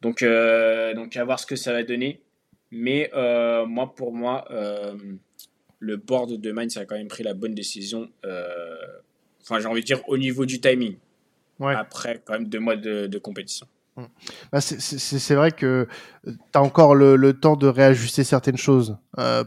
Donc, 0.00 0.24
donc, 0.24 1.16
à 1.16 1.24
voir 1.24 1.38
ce 1.38 1.46
que 1.46 1.56
ça 1.56 1.72
va 1.72 1.82
donner. 1.82 2.22
Mais 2.70 3.10
moi, 3.12 3.94
pour 3.94 4.12
moi, 4.12 4.46
le 5.78 5.96
board 5.96 6.40
de 6.40 6.52
Mainz 6.52 6.76
a 6.78 6.86
quand 6.86 6.96
même 6.96 7.08
pris 7.08 7.22
la 7.22 7.34
bonne 7.34 7.54
décision. 7.54 8.10
Enfin, 9.42 9.60
j'ai 9.60 9.66
envie 9.66 9.80
de 9.80 9.86
dire 9.86 10.00
au 10.08 10.16
niveau 10.16 10.46
du 10.46 10.60
timing. 10.60 10.96
Après, 11.60 12.22
quand 12.24 12.32
même, 12.34 12.48
deux 12.48 12.60
mois 12.60 12.76
de, 12.76 13.18
compétition. 13.18 13.66
Mmh. 13.96 14.04
Bah, 14.52 14.60
c'est 14.60 15.34
vrai 15.34 15.50
que 15.50 15.86
tu 16.24 16.32
as 16.54 16.62
encore 16.62 16.94
le, 16.94 17.16
le, 17.16 17.34
temps 17.34 17.56
de 17.56 17.66
réajuster 17.66 18.24
certaines 18.24 18.56
choses 18.56 18.96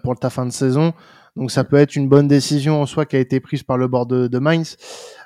pour 0.04 0.20
ta 0.20 0.30
fin 0.30 0.46
de 0.46 0.52
saison. 0.52 0.94
Donc 1.36 1.52
ça 1.52 1.64
peut 1.64 1.78
être 1.78 1.96
une 1.96 2.08
bonne 2.08 2.28
décision 2.28 2.82
en 2.82 2.86
soi 2.86 3.06
qui 3.06 3.16
a 3.16 3.20
été 3.20 3.40
prise 3.40 3.64
par 3.64 3.78
le 3.78 3.88
bord 3.88 4.06
de, 4.06 4.28
de 4.28 4.40
Mainz. 4.40 4.78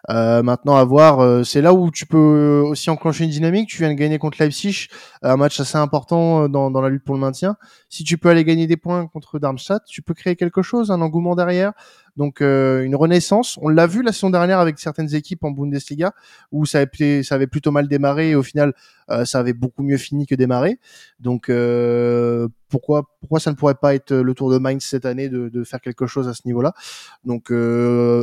Euh, 0.10 0.44
maintenant 0.44 0.76
à 0.76 0.84
voir, 0.84 1.20
euh, 1.20 1.44
c'est 1.44 1.62
là 1.62 1.74
où 1.74 1.92
tu 1.92 2.06
peux 2.06 2.64
aussi 2.66 2.90
enclencher 2.90 3.24
une 3.26 3.30
dynamique. 3.30 3.70
Tu 3.70 3.80
viens 3.80 3.90
de 3.90 3.94
gagner 3.94 4.18
contre 4.18 4.38
Leipzig, 4.40 4.88
un 5.22 5.38
match 5.38 5.60
assez 5.60 5.78
important 5.78 6.44
euh, 6.44 6.48
dans, 6.48 6.72
dans 6.72 6.82
la 6.82 6.90
lutte 6.90 7.04
pour 7.04 7.16
le 7.16 7.22
maintien. 7.22 7.58
Si 7.90 8.04
tu 8.04 8.18
peux 8.18 8.30
aller 8.30 8.44
gagner 8.44 8.68
des 8.68 8.78
points 8.78 9.08
contre 9.08 9.40
Darmstadt, 9.40 9.84
tu 9.88 10.02
peux 10.02 10.14
créer 10.14 10.36
quelque 10.36 10.62
chose, 10.62 10.92
un 10.92 11.02
engouement 11.02 11.36
derrière. 11.36 11.74
Donc 12.18 12.42
euh, 12.42 12.84
une 12.84 12.96
renaissance. 12.96 13.60
On 13.62 13.70
l'a 13.70 13.86
vu 13.86 14.02
la 14.02 14.12
saison 14.12 14.32
dernière 14.32 14.60
avec 14.60 14.80
certaines 14.80 15.14
équipes 15.14 15.44
en 15.44 15.52
Bundesliga 15.52 16.14
où 16.52 16.66
ça 16.66 16.80
avait, 16.80 17.22
ça 17.22 17.36
avait 17.36 17.46
plutôt 17.48 17.72
mal 17.72 17.88
démarré 17.88 18.32
et 18.32 18.36
au 18.36 18.42
final 18.42 18.74
euh, 19.12 19.24
ça 19.24 19.40
avait 19.40 19.54
beaucoup 19.54 19.84
mieux 19.84 19.98
fini 19.98 20.26
que 20.26 20.34
démarré. 20.34 20.80
Donc 21.20 21.48
euh, 21.50 22.48
pourquoi 22.70 23.04
pourquoi 23.20 23.40
ça 23.40 23.52
ne 23.52 23.56
pourrait 23.56 23.76
pas 23.76 23.94
être 23.94 24.14
le 24.16 24.34
tour 24.34 24.50
de 24.52 24.58
Mainz 24.58 24.84
cette 24.84 25.06
année 25.06 25.30
de, 25.30 25.50
de 25.50 25.64
faire 25.64 25.80
quelque 25.80 26.08
chose 26.08 26.28
à 26.28 26.34
ce 26.34 26.42
niveau-là? 26.46 26.74
Donc 27.24 27.52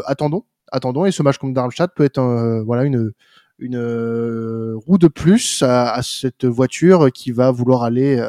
attendons, 0.06 0.44
attendons 0.72 1.06
et 1.06 1.12
ce 1.12 1.22
match 1.22 1.38
contre 1.38 1.54
Darmstadt 1.54 1.94
peut 1.94 2.04
être 2.04 2.62
voilà 2.64 2.84
une 2.84 3.12
une 3.58 3.78
roue 4.86 4.98
de 4.98 5.08
plus 5.08 5.62
à, 5.62 6.00
cette 6.02 6.44
voiture 6.44 7.12
qui 7.12 7.30
va 7.30 7.50
vouloir 7.50 7.84
aller 7.84 8.28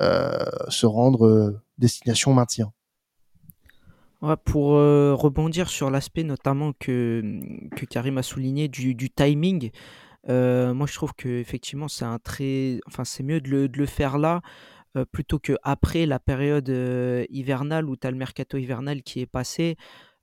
se 0.00 0.86
rendre 0.86 1.60
destination 1.78 2.32
maintien 2.32 2.72
pour 4.44 4.74
euh, 4.74 5.14
rebondir 5.14 5.68
sur 5.68 5.90
l'aspect 5.90 6.24
notamment 6.24 6.72
que, 6.78 7.40
que 7.74 7.86
Karim 7.86 8.18
a 8.18 8.22
souligné 8.22 8.68
du, 8.68 9.10
timing, 9.10 9.70
euh, 10.28 10.74
moi 10.74 10.86
je 10.86 10.94
trouve 10.94 11.14
que 11.14 11.28
effectivement 11.28 11.88
c'est 11.88 12.04
un 12.04 12.18
très, 12.18 12.80
enfin 12.86 13.04
c'est 13.04 13.22
mieux 13.22 13.40
de 13.40 13.48
le, 13.48 13.68
de 13.68 13.78
le, 13.78 13.86
faire 13.86 14.18
là 14.18 14.42
euh, 14.96 15.04
plutôt 15.10 15.38
que 15.38 15.56
après 15.62 16.04
la 16.04 16.18
période 16.18 16.68
hivernale 17.30 17.88
où 17.88 17.96
tu 17.96 18.06
as 18.06 18.10
le 18.10 18.18
mercato 18.18 18.58
hivernal 18.58 19.02
qui 19.02 19.20
est 19.20 19.26
passé. 19.26 19.76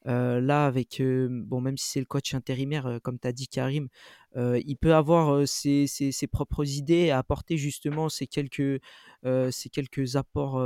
Là, 0.08 0.66
avec, 0.66 1.02
bon, 1.02 1.62
même 1.62 1.78
si 1.78 1.90
c'est 1.90 2.00
le 2.00 2.06
coach 2.06 2.34
intérimaire, 2.34 3.00
comme 3.04 3.20
tu 3.20 3.28
as 3.28 3.34
dit 3.34 3.48
Karim, 3.48 3.90
il 4.36 4.78
peut 4.78 4.96
avoir 4.96 5.48
ses, 5.48 5.88
ses, 5.88 6.28
propres 6.28 6.66
idées 6.68 7.06
et 7.08 7.12
apporter 7.12 7.58
justement 7.58 8.10
ces 8.10 8.28
quelques, 8.28 8.82
ces 9.24 9.70
quelques 9.70 10.16
apports 10.16 10.62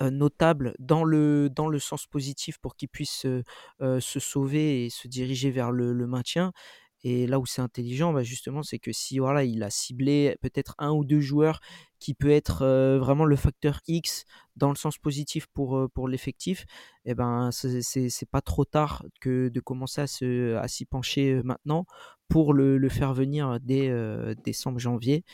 euh, 0.00 0.10
notable 0.10 0.76
dans 0.78 1.02
le, 1.02 1.50
dans 1.50 1.66
le 1.66 1.80
sens 1.80 2.06
positif 2.06 2.58
pour 2.58 2.76
qu'il 2.76 2.88
puisse 2.88 3.26
euh, 3.26 4.00
se 4.00 4.20
sauver 4.20 4.84
et 4.84 4.90
se 4.90 5.08
diriger 5.08 5.50
vers 5.50 5.72
le, 5.72 5.92
le 5.92 6.06
maintien. 6.06 6.52
Et 7.02 7.26
là 7.26 7.40
où 7.40 7.46
c'est 7.46 7.62
intelligent, 7.62 8.12
bah 8.12 8.22
justement, 8.22 8.62
c'est 8.62 8.78
que 8.78 8.92
si 8.92 9.18
voilà, 9.18 9.42
il 9.44 9.62
a 9.62 9.70
ciblé 9.70 10.36
peut-être 10.40 10.74
un 10.78 10.92
ou 10.92 11.04
deux 11.04 11.20
joueurs 11.20 11.60
qui 11.98 12.14
peut 12.14 12.30
être 12.30 12.64
vraiment 12.98 13.24
le 13.24 13.36
facteur 13.36 13.80
X 13.86 14.24
dans 14.56 14.70
le 14.70 14.76
sens 14.76 14.98
positif 14.98 15.46
pour, 15.46 15.88
pour 15.94 16.08
l'effectif, 16.08 16.64
eh 17.04 17.14
ben 17.14 17.50
c'est 17.52 18.30
pas 18.30 18.40
trop 18.40 18.64
tard 18.64 19.04
que 19.20 19.48
de 19.48 19.60
commencer 19.60 20.00
à 20.00 20.06
s'y 20.06 20.24
à 20.54 20.66
pencher 20.90 21.40
maintenant 21.44 21.86
pour 22.28 22.52
le, 22.52 22.76
le 22.76 22.88
faire 22.88 23.14
venir 23.14 23.58
dès 23.60 23.92
décembre 24.44 24.78
janvier 24.78 25.24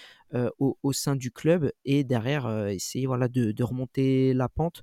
au, 0.58 0.78
au, 0.82 0.92
sein 0.92 1.16
du 1.16 1.30
club 1.30 1.70
et 1.84 2.04
derrière 2.04 2.68
essayer 2.68 3.06
voilà 3.06 3.28
de, 3.28 3.52
de 3.52 3.62
remonter 3.62 4.34
la 4.34 4.48
pente 4.48 4.82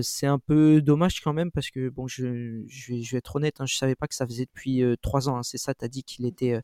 c'est 0.00 0.26
un 0.26 0.38
peu 0.38 0.80
dommage 0.80 1.20
quand 1.20 1.32
même 1.32 1.50
parce 1.50 1.70
que 1.70 1.88
bon, 1.88 2.06
je, 2.06 2.62
je, 2.66 2.92
vais, 2.92 3.02
je 3.02 3.12
vais, 3.12 3.18
être 3.18 3.36
honnête, 3.36 3.60
hein, 3.60 3.66
je 3.66 3.76
savais 3.76 3.94
pas 3.94 4.06
que 4.06 4.14
ça 4.14 4.26
faisait 4.26 4.46
depuis 4.46 4.82
trois 5.02 5.28
ans. 5.28 5.36
Hein, 5.36 5.42
c'est 5.42 5.58
ça, 5.58 5.74
tu 5.74 5.84
as 5.84 5.88
dit 5.88 6.02
qu'il 6.02 6.24
était, 6.24 6.60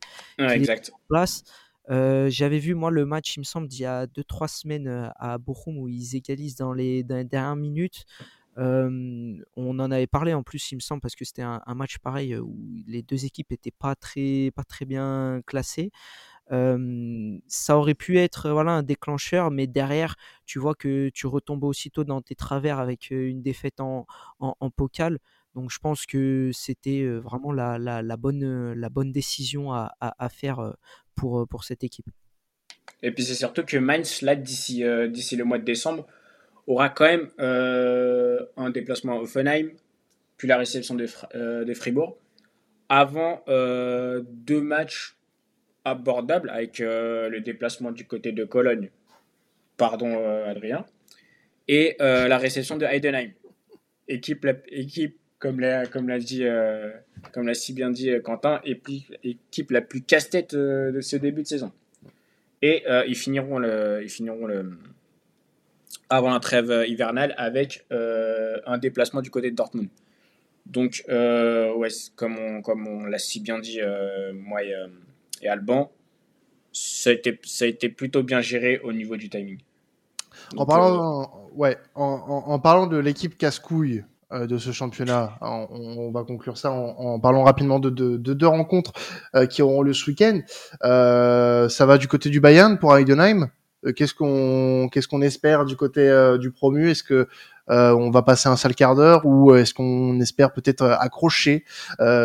en 0.93 0.99
place. 1.07 1.43
J'avais 1.89 2.59
vu 2.59 2.75
moi 2.75 2.91
le 2.91 3.05
match, 3.05 3.35
il 3.35 3.39
me 3.39 3.45
semble, 3.45 3.67
d'il 3.67 3.81
y 3.81 3.85
a 3.85 4.05
2-3 4.07 4.47
semaines 4.47 5.11
à 5.15 5.37
Bochum 5.37 5.77
où 5.77 5.87
ils 5.87 6.15
égalisent 6.15 6.55
dans 6.55 6.73
les, 6.73 7.03
dernières 7.03 7.55
minutes. 7.55 8.05
on 8.57 9.39
en 9.57 9.91
avait 9.91 10.07
parlé 10.07 10.33
en 10.33 10.43
plus, 10.43 10.71
il 10.71 10.75
me 10.75 10.81
semble, 10.81 11.01
parce 11.01 11.15
que 11.15 11.25
c'était 11.25 11.41
un, 11.41 11.61
match 11.75 11.97
pareil 11.99 12.37
où 12.37 12.57
les 12.87 13.01
deux 13.03 13.25
équipes 13.25 13.51
étaient 13.51 13.71
pas 13.71 13.95
très, 13.95 14.51
pas 14.55 14.63
très 14.63 14.85
bien 14.85 15.41
classées 15.45 15.91
ça 16.49 17.77
aurait 17.77 17.93
pu 17.95 18.17
être 18.17 18.49
voilà 18.49 18.71
un 18.71 18.83
déclencheur, 18.83 19.51
mais 19.51 19.67
derrière, 19.67 20.15
tu 20.45 20.59
vois 20.59 20.75
que 20.75 21.09
tu 21.09 21.27
retombes 21.27 21.63
aussitôt 21.63 22.03
dans 22.03 22.21
tes 22.21 22.35
travers 22.35 22.79
avec 22.79 23.11
une 23.11 23.41
défaite 23.41 23.79
en, 23.79 24.05
en, 24.39 24.69
pocal. 24.69 25.19
Donc 25.55 25.69
je 25.69 25.79
pense 25.79 26.05
que 26.05 26.51
c'était 26.53 27.07
vraiment 27.07 27.51
la, 27.51 27.77
la, 27.77 28.17
bonne, 28.17 28.73
la 28.73 28.89
bonne 28.89 29.11
décision 29.11 29.71
à, 29.71 29.93
à, 29.99 30.29
faire 30.29 30.75
pour, 31.15 31.47
pour 31.47 31.63
cette 31.63 31.83
équipe. 31.83 32.05
Et 33.01 33.11
puis 33.11 33.23
c'est 33.23 33.35
surtout 33.35 33.63
que 33.63 33.77
Mainz, 33.77 34.21
là, 34.21 34.35
d'ici 34.35 34.83
euh, 34.83 35.07
d'ici 35.07 35.35
le 35.35 35.43
mois 35.43 35.57
de 35.57 35.65
décembre, 35.65 36.07
aura 36.67 36.89
quand 36.89 37.05
même 37.05 37.29
euh, 37.39 38.45
un 38.57 38.69
déplacement 38.69 39.19
à 39.19 39.21
Offenheim, 39.21 39.71
puis 40.37 40.47
la 40.47 40.57
réception 40.57 40.95
de, 40.95 41.07
euh, 41.35 41.65
de 41.65 41.73
Fribourg, 41.73 42.17
avant 42.89 43.43
deux 43.47 44.61
matchs 44.61 45.17
abordable 45.85 46.49
avec 46.49 46.79
euh, 46.79 47.29
le 47.29 47.41
déplacement 47.41 47.91
du 47.91 48.05
côté 48.05 48.31
de 48.31 48.45
Cologne, 48.45 48.89
pardon 49.77 50.15
euh, 50.15 50.49
Adrien, 50.49 50.85
et 51.67 51.95
euh, 52.01 52.27
la 52.27 52.37
réception 52.37 52.77
de 52.77 52.85
Heidenheim. 52.85 53.31
Équipe, 54.07 54.45
équipe 54.67 55.17
comme 55.43 55.59
l'a 55.59 55.85
comme 55.85 56.07
l'a 56.07 56.19
dit 56.19 56.45
comme 57.33 57.45
l'a 57.45 57.53
si 57.53 57.73
bien 57.73 57.89
dit 57.89 58.09
Quentin, 58.23 58.61
équipe 58.63 59.71
la 59.71 59.81
plus 59.81 60.01
casse-tête 60.01 60.55
de 60.55 61.01
ce 61.01 61.17
début 61.17 61.43
de 61.43 61.47
saison. 61.47 61.73
Et 62.61 62.85
ils 63.07 63.17
finiront 63.17 63.59
le 63.59 63.99
ils 64.01 64.09
finiront 64.09 64.47
le 64.47 64.79
avant 66.09 66.31
la 66.31 66.39
trêve 66.39 66.85
hivernale 66.87 67.35
avec 67.37 67.85
un 67.91 68.77
déplacement 68.77 69.21
du 69.21 69.29
côté 69.29 69.51
de 69.51 69.55
Dortmund. 69.57 69.89
Donc, 70.65 71.03
ouais, 71.09 71.89
comme 72.15 72.37
on, 72.39 72.61
comme 72.61 72.87
on 72.87 73.03
l'a 73.03 73.19
si 73.19 73.41
bien 73.41 73.59
dit, 73.59 73.81
moi 74.33 74.63
et, 74.63 74.73
et 75.41 75.49
Alban, 75.49 75.91
ça 76.73 77.11
a, 77.11 77.13
été, 77.13 77.39
ça 77.43 77.65
a 77.65 77.67
été 77.67 77.89
plutôt 77.89 78.23
bien 78.23 78.41
géré 78.41 78.79
au 78.79 78.91
niveau 78.91 79.15
du 79.15 79.29
timing. 79.29 79.59
en, 80.57 80.65
parlant, 80.65 81.21
euh, 81.21 81.55
ouais, 81.55 81.77
en, 81.93 82.03
en, 82.03 82.59
parlant 82.59 82.87
de 82.87 82.97
l'équipe 82.97 83.37
casse-couille 83.37 83.99
euh, 83.99 84.03
de 84.33 84.57
ce 84.57 84.71
championnat, 84.71 85.37
on, 85.41 85.67
on, 85.71 86.11
va 86.11 86.23
conclure 86.23 86.57
ça 86.57 86.71
en, 86.71 87.19
parlant 87.19 87.43
rapidement 87.43 87.79
de, 87.79 87.89
de, 87.89 88.17
de 88.17 88.33
deux 88.33 88.47
rencontres 88.47 88.93
euh, 89.35 89.45
qui 89.45 89.61
auront 89.61 89.81
lieu 89.81 89.93
ce 89.93 90.09
week-end. 90.09 90.41
ça 90.81 91.85
va 91.85 91.97
du 91.97 92.07
côté 92.07 92.29
du 92.29 92.39
Bayern 92.39 92.77
pour 92.79 92.95
Heidenheim. 92.97 93.49
Qu'est-ce 93.95 94.13
qu'on 94.13 95.21
espère 95.21 95.65
du 95.65 95.75
côté 95.75 96.35
du 96.39 96.51
promu? 96.51 96.89
Est-ce 96.89 97.03
que 97.03 97.27
on 97.67 98.11
va 98.11 98.21
passer 98.21 98.47
un 98.47 98.55
sale 98.55 98.75
quart 98.75 98.95
d'heure 98.95 99.25
ou 99.25 99.53
est-ce 99.55 99.73
qu'on 99.73 100.19
espère 100.21 100.53
peut-être 100.53 100.83
accrocher 100.85 101.65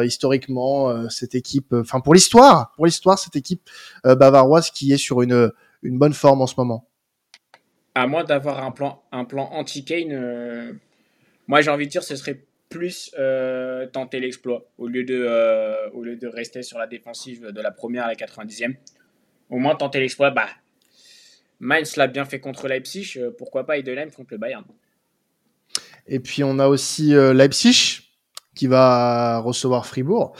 historiquement 0.04 1.08
cette 1.10 1.34
équipe, 1.34 1.72
enfin 1.72 1.98
pour 1.98 2.14
l'histoire, 2.14 2.72
pour 2.76 2.86
l'histoire 2.86 3.18
cette 3.18 3.34
équipe 3.34 3.68
bavaroise 4.04 4.70
qui 4.70 4.92
est 4.92 4.98
sur 4.98 5.20
une 5.22 5.50
bonne 5.82 6.12
forme 6.14 6.42
en 6.42 6.46
ce 6.46 6.54
moment? 6.56 6.88
À 7.96 8.06
moins 8.06 8.22
d'avoir 8.22 8.62
un 8.62 8.70
plan 8.70 9.02
un 9.10 9.24
plan 9.24 9.50
anti-Kane, 9.50 10.78
moi 11.48 11.60
j'ai 11.60 11.70
envie 11.70 11.86
de 11.86 11.90
dire 11.90 12.04
ce 12.04 12.14
serait 12.14 12.44
plus 12.68 13.10
euh, 13.18 13.86
tenter 13.86 14.20
l'exploit 14.20 14.66
au 14.78 14.86
lieu 14.86 15.04
de 15.04 15.26
euh, 15.28 15.90
au 15.92 16.02
lieu 16.02 16.16
de 16.16 16.26
rester 16.26 16.62
sur 16.62 16.78
la 16.78 16.86
défensive 16.86 17.46
de 17.46 17.60
la 17.60 17.70
première 17.70 18.04
à 18.04 18.08
la 18.08 18.14
90e. 18.14 18.76
Au 19.50 19.58
moins 19.58 19.74
tenter 19.74 20.00
l'exploit. 20.00 20.30
Bah, 20.30 20.48
Mainz 21.60 21.96
l'a 21.96 22.06
bien 22.06 22.24
fait 22.24 22.40
contre 22.40 22.68
Leipzig. 22.68 23.14
Euh, 23.16 23.30
pourquoi 23.36 23.64
pas 23.66 23.78
Edelheim 23.78 24.10
contre 24.10 24.28
le 24.32 24.38
Bayern. 24.38 24.64
Et 26.06 26.20
puis 26.20 26.44
on 26.44 26.58
a 26.58 26.68
aussi 26.68 27.10
Leipzig 27.12 28.00
qui 28.54 28.66
va 28.66 29.38
recevoir 29.38 29.86
Fribourg. 29.86 30.34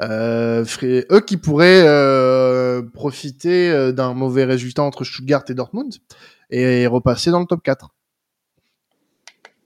eux 0.00 1.20
qui 1.26 1.36
pourraient 1.36 2.82
profiter 2.92 3.92
d'un 3.92 4.14
mauvais 4.14 4.44
résultat 4.44 4.82
entre 4.82 5.04
Stuttgart 5.04 5.44
et 5.48 5.54
Dortmund 5.54 5.94
et 6.50 6.88
repasser 6.88 7.30
dans 7.30 7.38
le 7.38 7.46
top 7.46 7.62
4. 7.62 7.94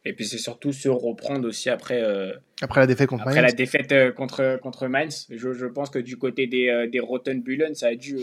Et 0.06 0.12
puis 0.12 0.24
c'est 0.24 0.38
surtout 0.38 0.72
se 0.72 0.88
reprendre 0.88 1.48
aussi 1.48 1.68
après. 1.68 2.00
Euh, 2.00 2.32
après 2.62 2.80
la 2.80 2.86
défaite 2.86 3.08
contre 3.08 3.26
après 3.26 3.42
la 3.42 3.50
défaite 3.50 3.90
euh, 3.90 4.12
contre, 4.12 4.58
contre 4.62 4.86
Mainz. 4.86 5.26
Je, 5.30 5.52
je, 5.52 5.66
pense 5.66 5.90
que 5.90 5.98
du 5.98 6.16
côté 6.16 6.46
des, 6.46 6.68
euh, 6.68 6.88
des 6.88 7.00
Rottenbullen, 7.00 7.74
ça 7.74 7.88
a 7.88 7.94
dû, 7.96 8.16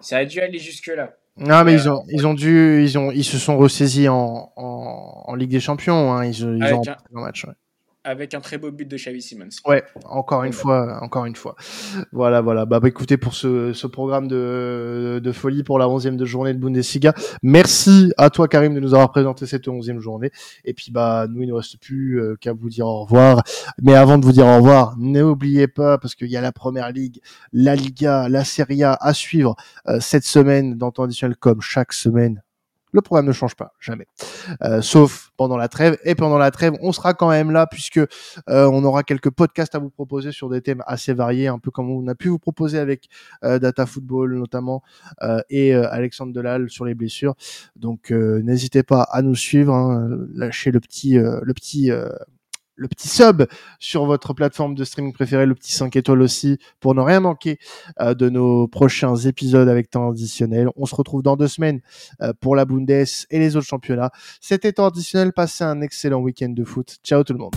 ça 0.00 0.18
a 0.18 0.24
dû 0.24 0.40
aller 0.40 0.58
jusque-là. 0.58 1.14
Non, 1.36 1.62
mais 1.62 1.74
ils 1.74 1.88
ont, 1.88 2.02
ils 2.08 2.26
ont 2.26 2.34
dû, 2.34 2.82
ils 2.82 2.98
ont, 2.98 3.12
ils 3.12 3.24
se 3.24 3.38
sont 3.38 3.56
ressaisis 3.56 4.08
en, 4.08 4.52
en, 4.56 5.24
en 5.26 5.34
Ligue 5.36 5.50
des 5.50 5.60
Champions. 5.60 6.12
Hein. 6.12 6.26
Ils, 6.26 6.40
ils 6.40 6.74
ont 6.74 6.82
un 7.14 7.20
match. 7.20 7.44
Ouais 7.44 7.54
avec 8.10 8.34
un 8.34 8.40
très 8.40 8.58
beau 8.58 8.70
but 8.70 8.86
de 8.86 8.96
Xavi 8.96 9.22
Simons. 9.22 9.48
Ouais, 9.66 9.84
encore 10.04 10.44
une 10.44 10.52
fois, 10.52 10.98
encore 11.00 11.26
une 11.26 11.36
fois. 11.36 11.54
Voilà, 12.12 12.40
voilà. 12.40 12.66
Bah, 12.66 12.80
bah 12.80 12.88
écoutez, 12.88 13.16
pour 13.16 13.34
ce, 13.34 13.72
ce 13.72 13.86
programme 13.86 14.28
de, 14.28 15.20
de 15.22 15.32
folie 15.32 15.62
pour 15.62 15.78
la 15.78 15.86
11e 15.86 16.16
de 16.16 16.24
journée 16.24 16.52
de 16.52 16.58
Bundesliga, 16.58 17.14
merci 17.42 18.12
à 18.18 18.30
toi 18.30 18.48
Karim 18.48 18.74
de 18.74 18.80
nous 18.80 18.94
avoir 18.94 19.10
présenté 19.10 19.46
cette 19.46 19.66
11e 19.66 20.00
journée. 20.00 20.30
Et 20.64 20.74
puis 20.74 20.90
bah 20.90 21.26
nous, 21.28 21.42
il 21.42 21.48
ne 21.48 21.54
reste 21.54 21.78
plus 21.78 22.20
euh, 22.20 22.36
qu'à 22.40 22.52
vous 22.52 22.68
dire 22.68 22.86
au 22.86 23.04
revoir. 23.04 23.42
Mais 23.80 23.94
avant 23.94 24.18
de 24.18 24.24
vous 24.24 24.32
dire 24.32 24.46
au 24.46 24.56
revoir, 24.56 24.94
n'oubliez 24.98 25.68
pas, 25.68 25.98
parce 25.98 26.14
qu'il 26.14 26.28
y 26.28 26.36
a 26.36 26.40
la 26.40 26.52
Première 26.52 26.90
Ligue, 26.90 27.20
la 27.52 27.76
Liga, 27.76 28.28
la 28.28 28.44
Serie 28.44 28.82
A 28.82 28.96
à 29.00 29.14
suivre 29.14 29.54
euh, 29.88 29.98
cette 30.00 30.24
semaine 30.24 30.76
dans 30.76 30.90
ton 30.90 31.04
additionnel 31.04 31.36
comme 31.36 31.60
chaque 31.60 31.92
semaine 31.92 32.42
le 32.92 33.00
programme 33.00 33.26
ne 33.26 33.32
change 33.32 33.54
pas, 33.54 33.72
jamais. 33.80 34.06
Euh, 34.62 34.82
sauf 34.82 35.30
pendant 35.36 35.56
la 35.56 35.68
trêve. 35.68 35.98
Et 36.04 36.14
pendant 36.14 36.38
la 36.38 36.50
trêve, 36.50 36.74
on 36.80 36.92
sera 36.92 37.14
quand 37.14 37.30
même 37.30 37.50
là 37.50 37.66
puisque 37.66 37.98
euh, 37.98 38.06
on 38.48 38.84
aura 38.84 39.02
quelques 39.02 39.30
podcasts 39.30 39.74
à 39.74 39.78
vous 39.78 39.90
proposer 39.90 40.32
sur 40.32 40.48
des 40.48 40.60
thèmes 40.60 40.82
assez 40.86 41.12
variés, 41.12 41.48
un 41.48 41.58
peu 41.58 41.70
comme 41.70 41.90
on 41.90 42.06
a 42.08 42.14
pu 42.14 42.28
vous 42.28 42.38
proposer 42.38 42.78
avec 42.78 43.08
euh, 43.44 43.58
Data 43.58 43.86
Football 43.86 44.38
notamment 44.38 44.82
et 45.48 45.74
Alexandre 45.74 46.32
Delal 46.32 46.70
sur 46.70 46.84
les 46.84 46.94
blessures. 46.94 47.34
Donc 47.76 48.10
n'hésitez 48.10 48.82
pas 48.82 49.02
à 49.02 49.22
nous 49.22 49.34
suivre, 49.34 49.74
hein, 49.74 50.08
lâchez 50.34 50.70
le 50.70 50.80
petit, 50.80 51.14
le 51.14 51.52
petit 51.54 51.90
le 52.80 52.88
petit 52.88 53.08
sub 53.08 53.44
sur 53.78 54.06
votre 54.06 54.32
plateforme 54.32 54.74
de 54.74 54.84
streaming 54.84 55.12
préférée, 55.12 55.46
le 55.46 55.54
petit 55.54 55.72
5 55.72 55.94
étoiles 55.96 56.22
aussi, 56.22 56.58
pour 56.80 56.94
ne 56.94 57.02
rien 57.02 57.20
manquer 57.20 57.58
euh, 58.00 58.14
de 58.14 58.30
nos 58.30 58.66
prochains 58.66 59.14
épisodes 59.14 59.68
avec 59.68 59.90
temps 59.90 60.10
additionnel. 60.10 60.68
On 60.76 60.86
se 60.86 60.94
retrouve 60.94 61.22
dans 61.22 61.36
deux 61.36 61.48
semaines 61.48 61.80
euh, 62.22 62.32
pour 62.40 62.56
la 62.56 62.64
Bundes 62.64 62.90
et 62.90 63.38
les 63.38 63.56
autres 63.56 63.66
championnats. 63.66 64.10
C'était 64.40 64.72
temps 64.72 64.86
additionnel, 64.86 65.32
passez 65.32 65.62
un 65.62 65.82
excellent 65.82 66.20
week-end 66.20 66.48
de 66.48 66.64
foot. 66.64 66.96
Ciao 67.04 67.22
tout 67.22 67.34
le 67.34 67.38
monde. 67.38 67.54